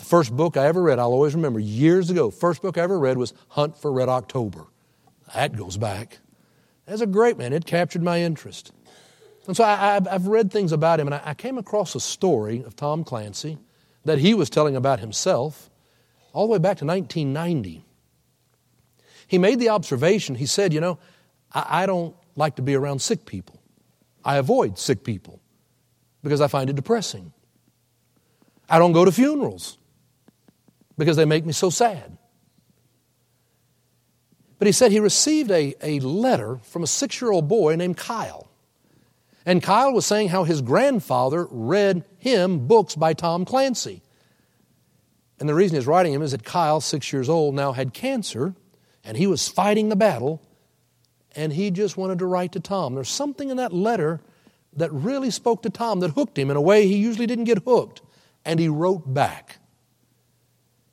The 0.00 0.06
first 0.06 0.34
book 0.34 0.56
I 0.56 0.64
ever 0.64 0.80
read, 0.80 0.98
I'll 0.98 1.12
always 1.12 1.34
remember, 1.34 1.60
years 1.60 2.08
ago, 2.08 2.30
first 2.30 2.62
book 2.62 2.78
I 2.78 2.80
ever 2.80 2.98
read 2.98 3.18
was 3.18 3.34
Hunt 3.48 3.76
for 3.76 3.92
Red 3.92 4.08
October. 4.08 4.64
That 5.34 5.54
goes 5.54 5.76
back. 5.76 6.20
That's 6.86 7.02
a 7.02 7.06
great 7.06 7.36
man. 7.36 7.52
It 7.52 7.66
captured 7.66 8.02
my 8.02 8.22
interest. 8.22 8.72
And 9.46 9.54
so 9.54 9.62
I, 9.62 10.00
have 10.10 10.26
read 10.26 10.50
things 10.50 10.72
about 10.72 11.00
him, 11.00 11.06
and 11.06 11.20
I 11.22 11.34
came 11.34 11.58
across 11.58 11.94
a 11.94 12.00
story 12.00 12.64
of 12.64 12.76
Tom 12.76 13.04
Clancy 13.04 13.58
that 14.06 14.18
he 14.18 14.32
was 14.32 14.48
telling 14.48 14.74
about 14.74 15.00
himself 15.00 15.68
all 16.32 16.46
the 16.46 16.52
way 16.54 16.58
back 16.58 16.78
to 16.78 16.86
1990. 16.86 17.84
He 19.26 19.36
made 19.36 19.60
the 19.60 19.68
observation, 19.68 20.34
he 20.34 20.46
said, 20.46 20.72
You 20.72 20.80
know, 20.80 20.98
I, 21.52 21.82
I 21.82 21.86
don't 21.86 22.16
like 22.36 22.56
to 22.56 22.62
be 22.62 22.74
around 22.74 23.02
sick 23.02 23.26
people. 23.26 23.60
I 24.24 24.38
avoid 24.38 24.78
sick 24.78 25.04
people 25.04 25.42
because 26.22 26.40
I 26.40 26.46
find 26.46 26.70
it 26.70 26.76
depressing. 26.76 27.34
I 28.66 28.78
don't 28.78 28.92
go 28.92 29.04
to 29.04 29.12
funerals 29.12 29.76
because 31.00 31.16
they 31.16 31.24
make 31.24 31.44
me 31.44 31.52
so 31.52 31.70
sad. 31.70 32.16
But 34.58 34.66
he 34.66 34.72
said 34.72 34.92
he 34.92 35.00
received 35.00 35.50
a, 35.50 35.74
a 35.82 35.98
letter 36.00 36.58
from 36.62 36.82
a 36.82 36.86
six 36.86 37.20
year 37.20 37.32
old 37.32 37.48
boy 37.48 37.74
named 37.74 37.96
Kyle. 37.96 38.48
And 39.46 39.62
Kyle 39.62 39.92
was 39.92 40.04
saying 40.04 40.28
how 40.28 40.44
his 40.44 40.60
grandfather 40.60 41.48
read 41.50 42.04
him 42.18 42.68
books 42.68 42.94
by 42.94 43.14
Tom 43.14 43.46
Clancy. 43.46 44.02
And 45.40 45.48
the 45.48 45.54
reason 45.54 45.76
he's 45.76 45.86
writing 45.86 46.12
him 46.12 46.20
is 46.20 46.32
that 46.32 46.44
Kyle, 46.44 46.82
six 46.82 47.10
years 47.10 47.30
old, 47.30 47.54
now 47.54 47.72
had 47.72 47.94
cancer, 47.94 48.54
and 49.02 49.16
he 49.16 49.26
was 49.26 49.48
fighting 49.48 49.88
the 49.88 49.96
battle, 49.96 50.42
and 51.34 51.54
he 51.54 51.70
just 51.70 51.96
wanted 51.96 52.18
to 52.18 52.26
write 52.26 52.52
to 52.52 52.60
Tom. 52.60 52.94
There's 52.94 53.08
something 53.08 53.48
in 53.48 53.56
that 53.56 53.72
letter 53.72 54.20
that 54.74 54.92
really 54.92 55.30
spoke 55.30 55.62
to 55.62 55.70
Tom, 55.70 56.00
that 56.00 56.10
hooked 56.10 56.38
him 56.38 56.50
in 56.50 56.58
a 56.58 56.60
way 56.60 56.86
he 56.86 56.96
usually 56.96 57.26
didn't 57.26 57.44
get 57.44 57.64
hooked. 57.64 58.02
And 58.44 58.60
he 58.60 58.68
wrote 58.68 59.14
back. 59.14 59.59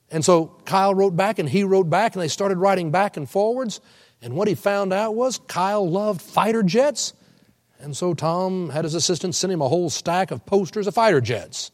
And 0.09 0.23
so 0.23 0.55
Kyle 0.65 0.95
wrote 0.95 1.15
back, 1.15 1.39
and 1.39 1.49
he 1.49 1.63
wrote 1.63 1.89
back, 1.89 2.15
and 2.15 2.21
they 2.21 2.27
started 2.27 2.57
writing 2.57 2.91
back 2.91 3.17
and 3.17 3.29
forwards. 3.29 3.81
And 4.21 4.35
what 4.35 4.47
he 4.47 4.55
found 4.55 4.93
out 4.93 5.15
was 5.15 5.39
Kyle 5.47 5.87
loved 5.87 6.21
fighter 6.21 6.63
jets 6.63 7.13
and 7.79 7.95
so 7.95 8.13
Tom 8.13 8.69
had 8.69 8.83
his 8.83 8.95
assistant 8.95 9.35
send 9.35 9.53
him 9.53 9.61
a 9.61 9.67
whole 9.67 9.89
stack 9.89 10.31
of 10.31 10.45
posters 10.45 10.87
of 10.87 10.95
fighter 10.95 11.21
jets. 11.21 11.71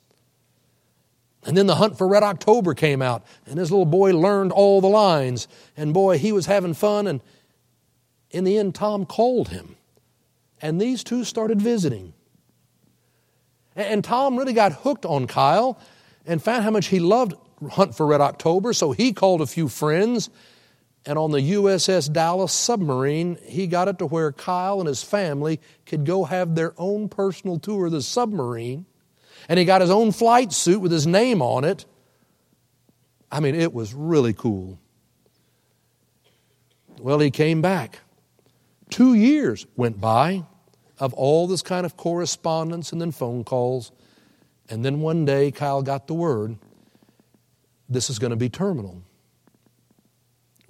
And 1.46 1.58
then 1.58 1.68
the 1.68 1.76
Hunt 1.76 1.98
for 1.98 2.08
Red 2.08 2.24
October 2.24 2.74
came 2.74 3.02
out, 3.02 3.26
and 3.46 3.58
his 3.60 3.70
little 3.72 3.86
boy 3.86 4.14
learned 4.14 4.52
all 4.52 4.80
the 4.80 4.88
lines. 4.88 5.48
And 5.76 5.94
boy, 5.94 6.18
he 6.18 6.32
was 6.32 6.46
having 6.46 6.74
fun. 6.74 7.06
And 7.08 7.22
in 8.32 8.44
the 8.44 8.58
end, 8.58 8.76
Tom 8.76 9.06
called 9.06 9.50
him. 9.50 9.76
And 10.62 10.80
these 10.80 11.04
two 11.04 11.26
started 11.26 11.62
visiting. 11.62 12.14
And 13.76 14.04
Tom 14.04 14.38
really 14.38 14.54
got 14.54 14.72
hooked 14.72 15.06
on 15.06 15.28
Kyle 15.28 15.78
and 16.26 16.42
found 16.42 16.64
how 16.64 16.72
much 16.72 16.88
he 16.88 17.00
loved 17.00 17.34
Hunt 17.70 17.96
for 17.96 18.06
Red 18.06 18.22
October. 18.22 18.74
So 18.74 18.92
he 18.92 19.14
called 19.14 19.42
a 19.42 19.46
few 19.46 19.68
friends 19.68 20.30
and 21.06 21.18
on 21.18 21.32
the 21.32 21.54
USS 21.54 22.12
Dallas 22.12 22.54
submarine, 22.54 23.38
he 23.44 23.68
got 23.68 23.88
it 23.88 24.00
to 24.00 24.06
where 24.06 24.32
Kyle 24.32 24.80
and 24.80 24.88
his 24.88 25.04
family 25.04 25.60
could 25.86 26.06
go 26.06 26.24
have 26.24 26.56
their 26.56 26.74
own 26.78 27.10
personal 27.10 27.60
tour 27.60 27.88
of 27.88 27.92
the 27.92 28.02
submarine. 28.02 28.86
And 29.50 29.60
he 29.60 29.66
got 29.66 29.82
his 29.82 29.90
own 29.90 30.14
flight 30.14 30.54
suit 30.54 30.80
with 30.80 30.94
his 30.94 31.06
name 31.06 31.42
on 31.42 31.66
it. 31.66 31.86
I 33.30 33.42
mean, 33.42 33.56
it 33.56 33.74
was 33.74 33.94
really 33.94 34.34
cool. 34.34 34.80
Well, 37.00 37.20
he 37.20 37.32
came 37.32 37.62
back. 37.62 38.00
Two 38.90 39.14
years 39.14 39.66
went 39.76 40.00
by 40.00 40.46
of 41.00 41.14
all 41.16 41.48
this 41.48 41.62
kind 41.62 41.86
of 41.86 41.98
correspondence 41.98 42.94
and 42.94 43.02
then 43.02 43.12
phone 43.12 43.44
calls. 43.44 43.92
And 44.70 44.86
then 44.86 45.02
one 45.02 45.26
day, 45.26 45.52
Kyle 45.52 45.82
got 45.82 46.08
the 46.08 46.14
word 46.14 46.58
this 47.94 48.10
is 48.10 48.20
going 48.20 48.32
to 48.32 48.38
be 48.38 48.50
terminal 48.50 49.04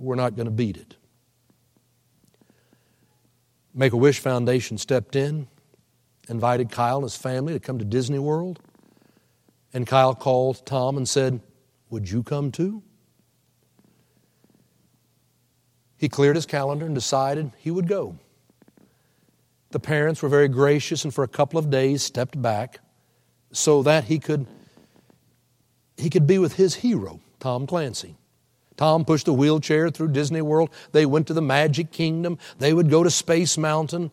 we're 0.03 0.15
not 0.15 0.35
going 0.35 0.45
to 0.45 0.51
beat 0.51 0.77
it. 0.77 0.95
Make 3.73 3.93
a 3.93 3.97
Wish 3.97 4.19
Foundation 4.19 4.77
stepped 4.77 5.15
in, 5.15 5.47
invited 6.29 6.69
Kyle 6.69 6.97
and 6.97 7.03
his 7.03 7.15
family 7.15 7.53
to 7.53 7.59
come 7.59 7.79
to 7.79 7.85
Disney 7.85 8.19
World. 8.19 8.59
And 9.73 9.87
Kyle 9.87 10.13
called 10.13 10.65
Tom 10.65 10.97
and 10.97 11.09
said, 11.09 11.41
Would 11.89 12.09
you 12.09 12.21
come 12.21 12.51
too? 12.51 12.83
He 15.97 16.09
cleared 16.09 16.35
his 16.35 16.45
calendar 16.45 16.85
and 16.85 16.93
decided 16.93 17.51
he 17.57 17.71
would 17.71 17.87
go. 17.87 18.19
The 19.71 19.79
parents 19.79 20.21
were 20.21 20.29
very 20.29 20.49
gracious 20.49 21.03
and 21.03 21.13
for 21.13 21.23
a 21.23 21.27
couple 21.27 21.57
of 21.57 21.71
days 21.71 22.03
stepped 22.03 22.39
back 22.39 22.79
so 23.51 23.81
that 23.83 24.03
he 24.03 24.19
could, 24.19 24.45
he 26.03 26.09
could 26.09 26.27
be 26.27 26.37
with 26.37 26.55
his 26.55 26.75
hero, 26.75 27.21
Tom 27.39 27.65
Clancy. 27.65 28.17
Tom 28.75 29.05
pushed 29.05 29.29
a 29.29 29.33
wheelchair 29.33 29.89
through 29.89 30.09
Disney 30.09 30.41
World. 30.41 30.69
They 30.91 31.05
went 31.05 31.27
to 31.27 31.33
the 31.33 31.41
Magic 31.41 31.91
Kingdom. 31.91 32.37
They 32.59 32.73
would 32.73 32.89
go 32.89 33.03
to 33.03 33.09
Space 33.09 33.57
Mountain. 33.57 34.11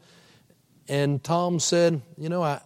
And 0.88 1.22
Tom 1.24 1.59
said, 1.59 2.00
You 2.16 2.29
know, 2.29 2.44
I, 2.44 2.61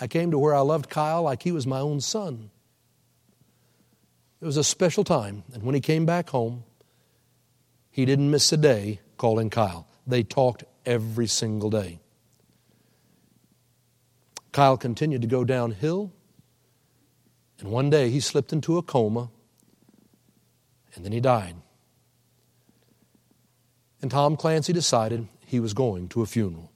I 0.00 0.06
came 0.06 0.30
to 0.30 0.38
where 0.38 0.54
I 0.54 0.60
loved 0.60 0.88
Kyle 0.88 1.22
like 1.24 1.42
he 1.42 1.52
was 1.52 1.66
my 1.66 1.80
own 1.80 2.00
son. 2.00 2.50
It 4.40 4.46
was 4.46 4.56
a 4.56 4.64
special 4.64 5.04
time. 5.04 5.44
And 5.52 5.64
when 5.64 5.74
he 5.74 5.80
came 5.82 6.06
back 6.06 6.30
home, 6.30 6.64
he 7.90 8.06
didn't 8.06 8.30
miss 8.30 8.50
a 8.52 8.56
day 8.56 9.00
calling 9.18 9.50
Kyle. 9.50 9.86
They 10.06 10.22
talked 10.22 10.64
every 10.86 11.26
single 11.26 11.68
day. 11.68 12.00
Kyle 14.50 14.78
continued 14.78 15.20
to 15.20 15.28
go 15.28 15.44
downhill. 15.44 16.10
And 17.62 17.70
one 17.70 17.90
day 17.90 18.10
he 18.10 18.18
slipped 18.18 18.52
into 18.52 18.76
a 18.76 18.82
coma 18.82 19.30
and 20.94 21.04
then 21.04 21.12
he 21.12 21.20
died. 21.20 21.54
And 24.02 24.10
Tom 24.10 24.36
Clancy 24.36 24.72
decided 24.72 25.28
he 25.46 25.60
was 25.60 25.72
going 25.72 26.08
to 26.08 26.22
a 26.22 26.26
funeral. 26.26 26.72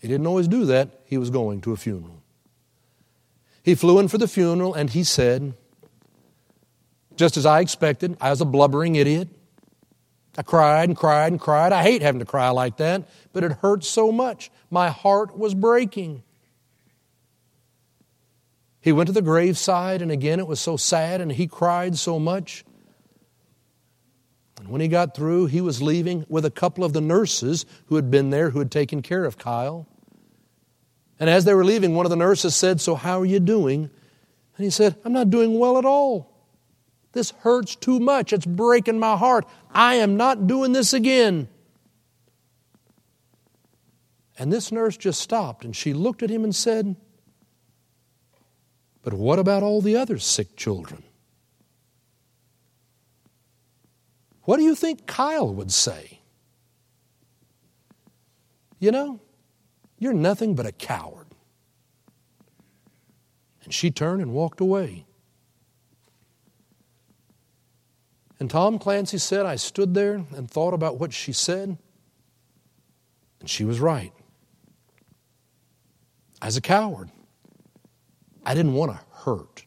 He 0.00 0.08
didn't 0.08 0.26
always 0.26 0.48
do 0.48 0.64
that, 0.66 1.02
he 1.06 1.18
was 1.18 1.30
going 1.30 1.60
to 1.62 1.72
a 1.72 1.76
funeral. 1.76 2.20
He 3.62 3.76
flew 3.76 4.00
in 4.00 4.08
for 4.08 4.18
the 4.18 4.28
funeral 4.28 4.74
and 4.74 4.90
he 4.90 5.04
said, 5.04 5.54
just 7.14 7.36
as 7.36 7.46
I 7.46 7.60
expected, 7.60 8.16
I 8.20 8.30
was 8.30 8.40
a 8.40 8.44
blubbering 8.44 8.96
idiot. 8.96 9.28
I 10.36 10.42
cried 10.42 10.88
and 10.88 10.98
cried 10.98 11.32
and 11.32 11.40
cried. 11.40 11.72
I 11.72 11.82
hate 11.82 12.02
having 12.02 12.18
to 12.18 12.26
cry 12.26 12.50
like 12.50 12.76
that, 12.78 13.08
but 13.32 13.44
it 13.44 13.52
hurt 13.52 13.84
so 13.84 14.10
much. 14.10 14.50
My 14.68 14.90
heart 14.90 15.38
was 15.38 15.54
breaking. 15.54 16.24
He 18.86 18.92
went 18.92 19.08
to 19.08 19.12
the 19.12 19.20
graveside, 19.20 20.00
and 20.00 20.12
again 20.12 20.38
it 20.38 20.46
was 20.46 20.60
so 20.60 20.76
sad, 20.76 21.20
and 21.20 21.32
he 21.32 21.48
cried 21.48 21.98
so 21.98 22.20
much. 22.20 22.64
And 24.60 24.68
when 24.68 24.80
he 24.80 24.86
got 24.86 25.12
through, 25.12 25.46
he 25.46 25.60
was 25.60 25.82
leaving 25.82 26.24
with 26.28 26.44
a 26.44 26.52
couple 26.52 26.84
of 26.84 26.92
the 26.92 27.00
nurses 27.00 27.66
who 27.86 27.96
had 27.96 28.12
been 28.12 28.30
there, 28.30 28.50
who 28.50 28.60
had 28.60 28.70
taken 28.70 29.02
care 29.02 29.24
of 29.24 29.38
Kyle. 29.38 29.88
And 31.18 31.28
as 31.28 31.44
they 31.44 31.52
were 31.52 31.64
leaving, 31.64 31.96
one 31.96 32.06
of 32.06 32.10
the 32.10 32.16
nurses 32.16 32.54
said, 32.54 32.80
So, 32.80 32.94
how 32.94 33.20
are 33.20 33.26
you 33.26 33.40
doing? 33.40 33.90
And 34.56 34.64
he 34.64 34.70
said, 34.70 34.94
I'm 35.04 35.12
not 35.12 35.30
doing 35.30 35.58
well 35.58 35.78
at 35.78 35.84
all. 35.84 36.32
This 37.10 37.32
hurts 37.40 37.74
too 37.74 37.98
much. 37.98 38.32
It's 38.32 38.46
breaking 38.46 39.00
my 39.00 39.16
heart. 39.16 39.48
I 39.68 39.96
am 39.96 40.16
not 40.16 40.46
doing 40.46 40.72
this 40.74 40.92
again. 40.92 41.48
And 44.38 44.52
this 44.52 44.70
nurse 44.70 44.96
just 44.96 45.20
stopped 45.20 45.64
and 45.64 45.74
she 45.74 45.92
looked 45.92 46.22
at 46.22 46.30
him 46.30 46.44
and 46.44 46.54
said, 46.54 46.94
but 49.06 49.14
what 49.14 49.38
about 49.38 49.62
all 49.62 49.80
the 49.80 49.94
other 49.94 50.18
sick 50.18 50.56
children? 50.56 51.04
What 54.42 54.56
do 54.56 54.64
you 54.64 54.74
think 54.74 55.06
Kyle 55.06 55.54
would 55.54 55.70
say? 55.70 56.18
You 58.80 58.90
know, 58.90 59.20
you're 60.00 60.12
nothing 60.12 60.56
but 60.56 60.66
a 60.66 60.72
coward. 60.72 61.28
And 63.62 63.72
she 63.72 63.92
turned 63.92 64.22
and 64.22 64.32
walked 64.32 64.60
away. 64.60 65.06
And 68.40 68.50
Tom 68.50 68.76
Clancy 68.80 69.18
said, 69.18 69.46
I 69.46 69.54
stood 69.54 69.94
there 69.94 70.14
and 70.34 70.50
thought 70.50 70.74
about 70.74 70.98
what 70.98 71.12
she 71.12 71.32
said, 71.32 71.78
and 73.38 73.48
she 73.48 73.64
was 73.64 73.78
right. 73.78 74.12
I 76.42 76.46
was 76.46 76.56
a 76.56 76.60
coward. 76.60 77.12
I 78.46 78.54
didn't 78.54 78.74
want 78.74 78.92
to 78.92 79.00
hurt. 79.24 79.66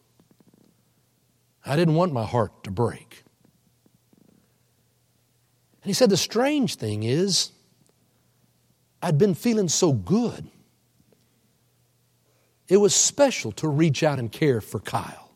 I 1.66 1.76
didn't 1.76 1.94
want 1.94 2.14
my 2.14 2.24
heart 2.24 2.64
to 2.64 2.70
break. 2.70 3.24
And 5.82 5.90
he 5.90 5.92
said, 5.92 6.08
The 6.08 6.16
strange 6.16 6.76
thing 6.76 7.02
is, 7.02 7.52
I'd 9.02 9.18
been 9.18 9.34
feeling 9.34 9.68
so 9.68 9.92
good. 9.92 10.48
It 12.68 12.78
was 12.78 12.94
special 12.94 13.52
to 13.52 13.68
reach 13.68 14.02
out 14.02 14.18
and 14.18 14.32
care 14.32 14.62
for 14.62 14.80
Kyle. 14.80 15.32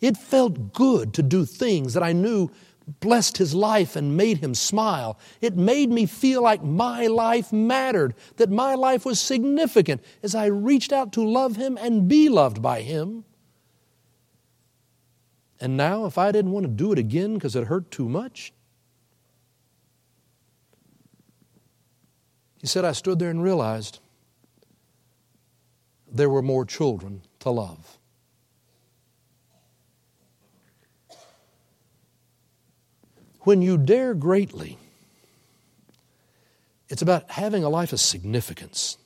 It 0.00 0.18
felt 0.18 0.74
good 0.74 1.14
to 1.14 1.22
do 1.22 1.46
things 1.46 1.94
that 1.94 2.02
I 2.02 2.12
knew 2.12 2.50
blessed 2.86 3.38
his 3.38 3.54
life 3.54 3.96
and 3.96 4.16
made 4.16 4.38
him 4.38 4.54
smile. 4.54 5.18
It 5.40 5.56
made 5.56 5.90
me 5.90 6.06
feel 6.06 6.42
like 6.42 6.62
my 6.62 7.06
life 7.06 7.52
mattered, 7.52 8.14
that 8.36 8.50
my 8.50 8.74
life 8.74 9.04
was 9.04 9.20
significant 9.20 10.02
as 10.22 10.34
I 10.34 10.46
reached 10.46 10.92
out 10.92 11.12
to 11.14 11.26
love 11.26 11.56
him 11.56 11.78
and 11.80 12.08
be 12.08 12.28
loved 12.28 12.60
by 12.60 12.82
him. 12.82 13.24
And 15.60 15.76
now, 15.76 16.04
if 16.04 16.18
I 16.18 16.30
didn't 16.30 16.52
want 16.52 16.66
to 16.66 16.72
do 16.72 16.92
it 16.92 16.98
again 16.98 17.34
because 17.34 17.56
it 17.56 17.64
hurt 17.68 17.90
too 17.90 18.08
much, 18.08 18.52
he 22.60 22.66
said, 22.66 22.84
I 22.84 22.92
stood 22.92 23.18
there 23.18 23.30
and 23.30 23.42
realized 23.42 24.00
there 26.10 26.30
were 26.30 26.42
more 26.42 26.64
children 26.64 27.22
to 27.40 27.50
love. 27.50 27.93
When 33.44 33.60
you 33.60 33.76
dare 33.76 34.14
greatly, 34.14 34.78
it's 36.88 37.02
about 37.02 37.30
having 37.30 37.62
a 37.62 37.68
life 37.68 37.92
of 37.92 38.00
significance, 38.00 38.96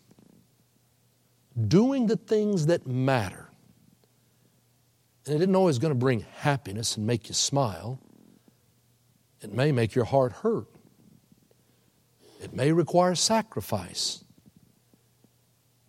doing 1.66 2.06
the 2.06 2.16
things 2.16 2.66
that 2.66 2.86
matter. 2.86 3.48
And 5.26 5.34
it 5.34 5.40
isn't 5.42 5.56
always 5.56 5.78
going 5.78 5.92
to 5.92 5.98
bring 5.98 6.24
happiness 6.38 6.96
and 6.96 7.06
make 7.06 7.28
you 7.28 7.34
smile. 7.34 8.00
It 9.42 9.52
may 9.52 9.72
make 9.72 9.94
your 9.94 10.04
heart 10.04 10.32
hurt. 10.32 10.66
It 12.40 12.54
may 12.54 12.72
require 12.72 13.16
sacrifice. 13.16 14.24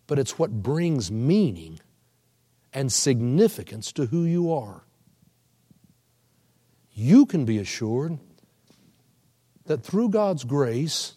But 0.08 0.18
it's 0.18 0.40
what 0.40 0.50
brings 0.50 1.10
meaning 1.10 1.78
and 2.72 2.92
significance 2.92 3.92
to 3.92 4.06
who 4.06 4.24
you 4.24 4.52
are. 4.52 4.84
You 6.92 7.26
can 7.26 7.44
be 7.44 7.58
assured 7.58 8.18
that 9.70 9.84
through 9.84 10.08
God's 10.08 10.42
grace, 10.42 11.14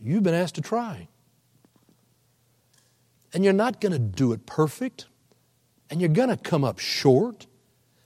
you've 0.00 0.22
been 0.22 0.34
asked 0.34 0.54
to 0.54 0.60
try. 0.60 1.08
And 3.34 3.42
you're 3.42 3.52
not 3.52 3.80
going 3.80 3.90
to 3.90 3.98
do 3.98 4.30
it 4.30 4.46
perfect, 4.46 5.06
and 5.90 6.00
you're 6.00 6.10
going 6.10 6.28
to 6.28 6.36
come 6.36 6.62
up 6.62 6.78
short, 6.78 7.48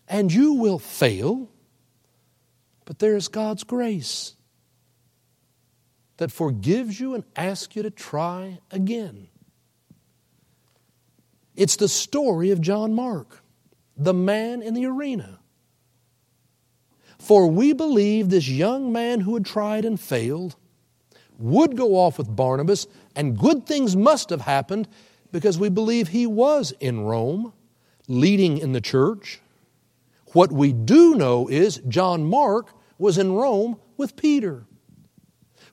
and 0.08 0.32
you 0.32 0.54
will 0.54 0.78
fail, 0.78 1.50
but 2.86 3.00
there's 3.00 3.28
God's 3.28 3.64
grace 3.64 4.34
that 6.16 6.32
forgives 6.32 6.98
you 6.98 7.14
and 7.14 7.22
asks 7.36 7.76
you 7.76 7.82
to 7.82 7.90
try 7.90 8.60
again. 8.70 9.28
It's 11.54 11.76
the 11.76 11.86
story 11.86 12.50
of 12.50 12.62
John 12.62 12.94
Mark, 12.94 13.42
the 13.94 14.14
man 14.14 14.62
in 14.62 14.72
the 14.72 14.86
arena. 14.86 15.38
For 17.22 17.46
we 17.46 17.72
believe 17.72 18.30
this 18.30 18.48
young 18.48 18.90
man 18.90 19.20
who 19.20 19.34
had 19.34 19.44
tried 19.44 19.84
and 19.84 19.98
failed 19.98 20.56
would 21.38 21.76
go 21.76 21.94
off 21.94 22.18
with 22.18 22.34
Barnabas, 22.34 22.88
and 23.14 23.38
good 23.38 23.64
things 23.64 23.94
must 23.94 24.30
have 24.30 24.40
happened 24.40 24.88
because 25.30 25.56
we 25.56 25.68
believe 25.68 26.08
he 26.08 26.26
was 26.26 26.72
in 26.80 27.02
Rome, 27.02 27.52
leading 28.08 28.58
in 28.58 28.72
the 28.72 28.80
church. 28.80 29.40
What 30.32 30.50
we 30.50 30.72
do 30.72 31.14
know 31.14 31.46
is 31.46 31.80
John 31.86 32.24
Mark 32.24 32.74
was 32.98 33.18
in 33.18 33.34
Rome 33.34 33.78
with 33.96 34.16
Peter. 34.16 34.64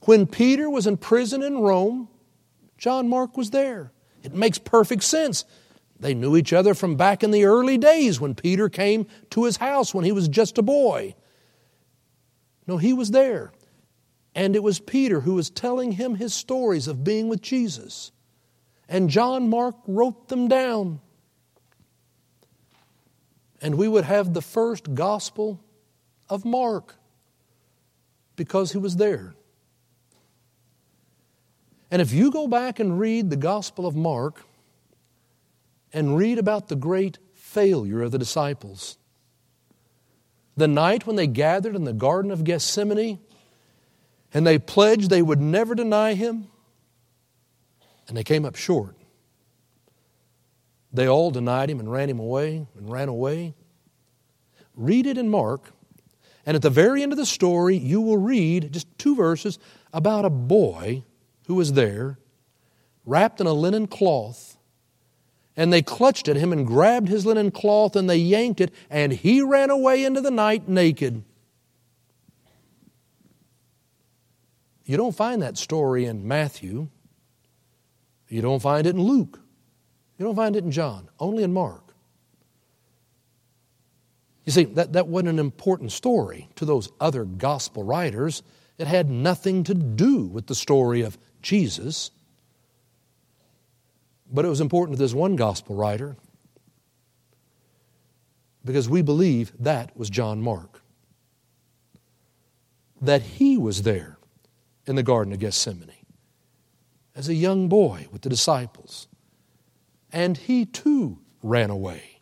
When 0.05 0.27
Peter 0.27 0.69
was 0.69 0.85
in 0.85 0.97
prison 0.97 1.41
in 1.41 1.57
Rome, 1.57 2.09
John 2.77 3.09
Mark 3.09 3.37
was 3.37 3.49
there. 3.49 3.91
It 4.21 4.35
makes 4.35 4.59
perfect 4.59 5.01
sense. 5.01 5.45
They 5.99 6.13
knew 6.13 6.37
each 6.37 6.53
other 6.53 6.75
from 6.75 6.95
back 6.95 7.23
in 7.23 7.31
the 7.31 7.45
early 7.45 7.79
days 7.79 8.21
when 8.21 8.35
Peter 8.35 8.69
came 8.69 9.07
to 9.31 9.45
his 9.45 9.57
house 9.57 9.95
when 9.95 10.05
he 10.05 10.11
was 10.11 10.27
just 10.27 10.59
a 10.59 10.61
boy. 10.61 11.15
No, 12.69 12.77
he 12.77 12.93
was 12.93 13.09
there. 13.09 13.51
And 14.35 14.55
it 14.55 14.61
was 14.61 14.79
Peter 14.79 15.21
who 15.21 15.33
was 15.33 15.49
telling 15.49 15.93
him 15.93 16.13
his 16.13 16.35
stories 16.35 16.87
of 16.87 17.03
being 17.03 17.27
with 17.27 17.41
Jesus. 17.41 18.11
And 18.87 19.09
John 19.09 19.49
Mark 19.49 19.75
wrote 19.87 20.27
them 20.27 20.47
down. 20.47 21.01
And 23.59 23.73
we 23.73 23.87
would 23.87 24.03
have 24.03 24.35
the 24.35 24.41
first 24.43 24.93
gospel 24.93 25.59
of 26.29 26.45
Mark 26.45 26.93
because 28.35 28.71
he 28.71 28.77
was 28.77 28.97
there. 28.97 29.33
And 31.89 32.03
if 32.03 32.13
you 32.13 32.29
go 32.29 32.47
back 32.47 32.79
and 32.79 32.99
read 32.99 33.31
the 33.31 33.35
Gospel 33.35 33.87
of 33.87 33.95
Mark 33.95 34.45
and 35.91 36.15
read 36.15 36.37
about 36.37 36.67
the 36.67 36.75
great 36.75 37.17
failure 37.33 38.03
of 38.03 38.11
the 38.11 38.19
disciples, 38.19 38.98
the 40.59 40.67
night 40.67 41.07
when 41.07 41.15
they 41.15 41.27
gathered 41.27 41.75
in 41.75 41.85
the 41.85 41.93
Garden 41.93 42.31
of 42.31 42.43
Gethsemane 42.43 43.19
and 44.33 44.45
they 44.45 44.59
pledged 44.59 45.09
they 45.09 45.21
would 45.21 45.41
never 45.41 45.73
deny 45.73 46.13
him, 46.13 46.47
and 48.07 48.15
they 48.15 48.23
came 48.23 48.45
up 48.45 48.55
short. 48.55 48.95
They 50.93 51.07
all 51.07 51.31
denied 51.31 51.69
him 51.69 51.79
and 51.79 51.91
ran 51.91 52.09
him 52.09 52.19
away 52.19 52.67
and 52.75 52.91
ran 52.91 53.09
away. 53.09 53.53
Read 54.75 55.07
it 55.07 55.17
in 55.17 55.29
Mark, 55.29 55.71
and 56.45 56.55
at 56.55 56.61
the 56.61 56.69
very 56.69 57.03
end 57.03 57.11
of 57.11 57.17
the 57.17 57.25
story, 57.25 57.75
you 57.75 58.01
will 58.01 58.17
read 58.17 58.71
just 58.71 58.87
two 58.97 59.15
verses 59.15 59.59
about 59.93 60.25
a 60.25 60.29
boy 60.29 61.03
who 61.47 61.55
was 61.55 61.73
there, 61.73 62.19
wrapped 63.05 63.41
in 63.41 63.47
a 63.47 63.53
linen 63.53 63.87
cloth, 63.87 64.48
and 65.55 65.73
they 65.73 65.81
clutched 65.81 66.27
at 66.27 66.35
him 66.35 66.53
and 66.53 66.65
grabbed 66.65 67.09
his 67.09 67.25
linen 67.25 67.51
cloth 67.51 67.95
and 67.95 68.09
they 68.09 68.17
yanked 68.17 68.61
it, 68.61 68.73
and 68.89 69.11
he 69.11 69.41
ran 69.41 69.69
away 69.69 70.05
into 70.05 70.21
the 70.21 70.31
night 70.31 70.67
naked. 70.67 71.23
You 74.85 74.97
don't 74.97 75.15
find 75.15 75.41
that 75.41 75.57
story 75.57 76.05
in 76.05 76.27
Matthew. 76.27 76.89
You 78.27 78.41
don't 78.41 78.61
find 78.61 78.87
it 78.87 78.95
in 78.95 79.01
Luke. 79.01 79.39
You 80.17 80.25
don't 80.25 80.35
find 80.35 80.55
it 80.55 80.63
in 80.63 80.71
John, 80.71 81.09
only 81.19 81.43
in 81.43 81.53
Mark. 81.53 81.93
You 84.45 84.51
see, 84.51 84.63
that, 84.63 84.93
that 84.93 85.07
wasn't 85.07 85.29
an 85.29 85.39
important 85.39 85.91
story 85.91 86.49
to 86.55 86.65
those 86.65 86.89
other 86.99 87.23
gospel 87.23 87.83
writers. 87.83 88.41
It 88.79 88.87
had 88.87 89.09
nothing 89.09 89.63
to 89.65 89.75
do 89.75 90.23
with 90.23 90.47
the 90.47 90.55
story 90.55 91.01
of 91.01 91.19
Jesus. 91.43 92.09
But 94.31 94.45
it 94.45 94.49
was 94.49 94.61
important 94.61 94.97
to 94.97 95.03
this 95.03 95.13
one 95.13 95.35
gospel 95.35 95.75
writer 95.75 96.15
because 98.63 98.87
we 98.87 99.01
believe 99.01 99.51
that 99.59 99.95
was 99.97 100.09
John 100.09 100.41
Mark. 100.41 100.81
That 103.01 103.21
he 103.21 103.57
was 103.57 103.83
there 103.83 104.17
in 104.85 104.95
the 104.95 105.03
Garden 105.03 105.33
of 105.33 105.39
Gethsemane 105.39 105.93
as 107.15 107.29
a 107.29 107.33
young 107.33 107.67
boy 107.69 108.07
with 108.11 108.21
the 108.21 108.29
disciples. 108.29 109.07
And 110.11 110.37
he 110.37 110.65
too 110.65 111.19
ran 111.41 111.69
away. 111.69 112.21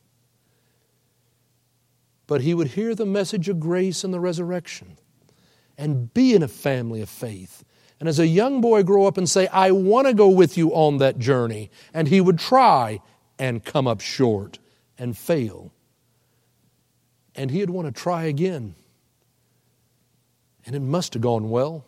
But 2.27 2.41
he 2.41 2.53
would 2.53 2.67
hear 2.69 2.93
the 2.93 3.05
message 3.05 3.49
of 3.49 3.59
grace 3.59 4.03
and 4.03 4.13
the 4.13 4.19
resurrection 4.19 4.97
and 5.77 6.13
be 6.13 6.33
in 6.33 6.43
a 6.43 6.47
family 6.47 7.01
of 7.01 7.09
faith 7.09 7.63
and 7.99 8.07
as 8.07 8.19
a 8.19 8.27
young 8.27 8.61
boy 8.61 8.83
grow 8.83 9.05
up 9.07 9.17
and 9.17 9.27
say, 9.27 9.47
I 9.47 9.71
want 9.71 10.07
to 10.07 10.13
go 10.13 10.29
with 10.29 10.57
you 10.57 10.69
on 10.69 10.97
that 10.97 11.17
journey. 11.17 11.71
And 11.93 12.07
he 12.07 12.21
would 12.21 12.37
try 12.37 13.01
and 13.39 13.63
come 13.63 13.87
up 13.87 14.01
short 14.01 14.59
and 14.97 15.17
fail. 15.17 15.71
And 17.35 17.49
he'd 17.49 17.69
want 17.69 17.87
to 17.87 17.91
try 18.01 18.25
again. 18.25 18.75
And 20.65 20.75
it 20.75 20.81
must 20.81 21.13
have 21.13 21.23
gone 21.23 21.49
well. 21.49 21.85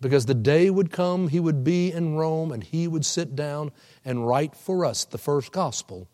Because 0.00 0.26
the 0.26 0.34
day 0.34 0.68
would 0.68 0.90
come, 0.90 1.28
he 1.28 1.40
would 1.40 1.64
be 1.64 1.90
in 1.90 2.16
Rome 2.16 2.52
and 2.52 2.62
he 2.62 2.86
would 2.86 3.04
sit 3.04 3.34
down 3.34 3.72
and 4.04 4.26
write 4.26 4.54
for 4.54 4.84
us 4.84 5.04
the 5.04 5.16
first 5.16 5.52
gospel, 5.52 6.06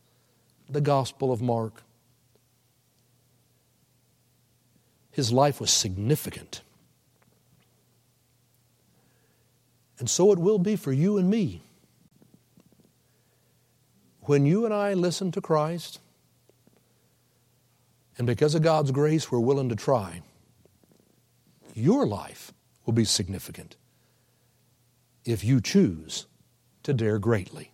the 0.70 0.80
Gospel 0.80 1.32
of 1.32 1.42
Mark. 1.42 1.82
His 5.10 5.32
life 5.32 5.60
was 5.60 5.72
significant. 5.72 6.62
And 10.02 10.10
so 10.10 10.32
it 10.32 10.40
will 10.40 10.58
be 10.58 10.74
for 10.74 10.92
you 10.92 11.16
and 11.16 11.30
me. 11.30 11.62
When 14.22 14.44
you 14.44 14.64
and 14.64 14.74
I 14.74 14.94
listen 14.94 15.30
to 15.30 15.40
Christ, 15.40 16.00
and 18.18 18.26
because 18.26 18.56
of 18.56 18.62
God's 18.62 18.90
grace, 18.90 19.30
we're 19.30 19.38
willing 19.38 19.68
to 19.68 19.76
try, 19.76 20.22
your 21.72 22.04
life 22.04 22.52
will 22.84 22.94
be 22.94 23.04
significant 23.04 23.76
if 25.24 25.44
you 25.44 25.60
choose 25.60 26.26
to 26.82 26.92
dare 26.92 27.20
greatly. 27.20 27.70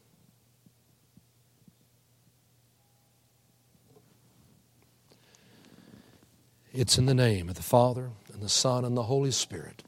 It's 6.74 6.98
in 6.98 7.06
the 7.06 7.14
name 7.14 7.48
of 7.48 7.54
the 7.54 7.62
Father, 7.62 8.10
and 8.30 8.42
the 8.42 8.50
Son, 8.50 8.84
and 8.84 8.94
the 8.94 9.04
Holy 9.04 9.30
Spirit. 9.30 9.82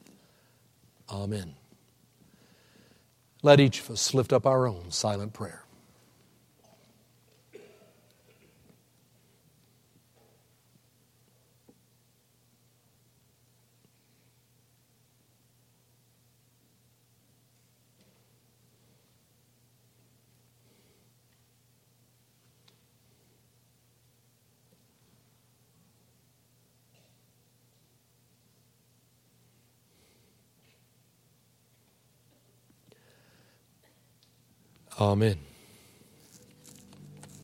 Amen. 1.10 1.56
Let 3.42 3.58
each 3.58 3.80
of 3.80 3.90
us 3.90 4.12
lift 4.12 4.34
up 4.34 4.44
our 4.44 4.66
own 4.66 4.90
silent 4.90 5.32
prayer. 5.32 5.64
Amen. 35.00 35.49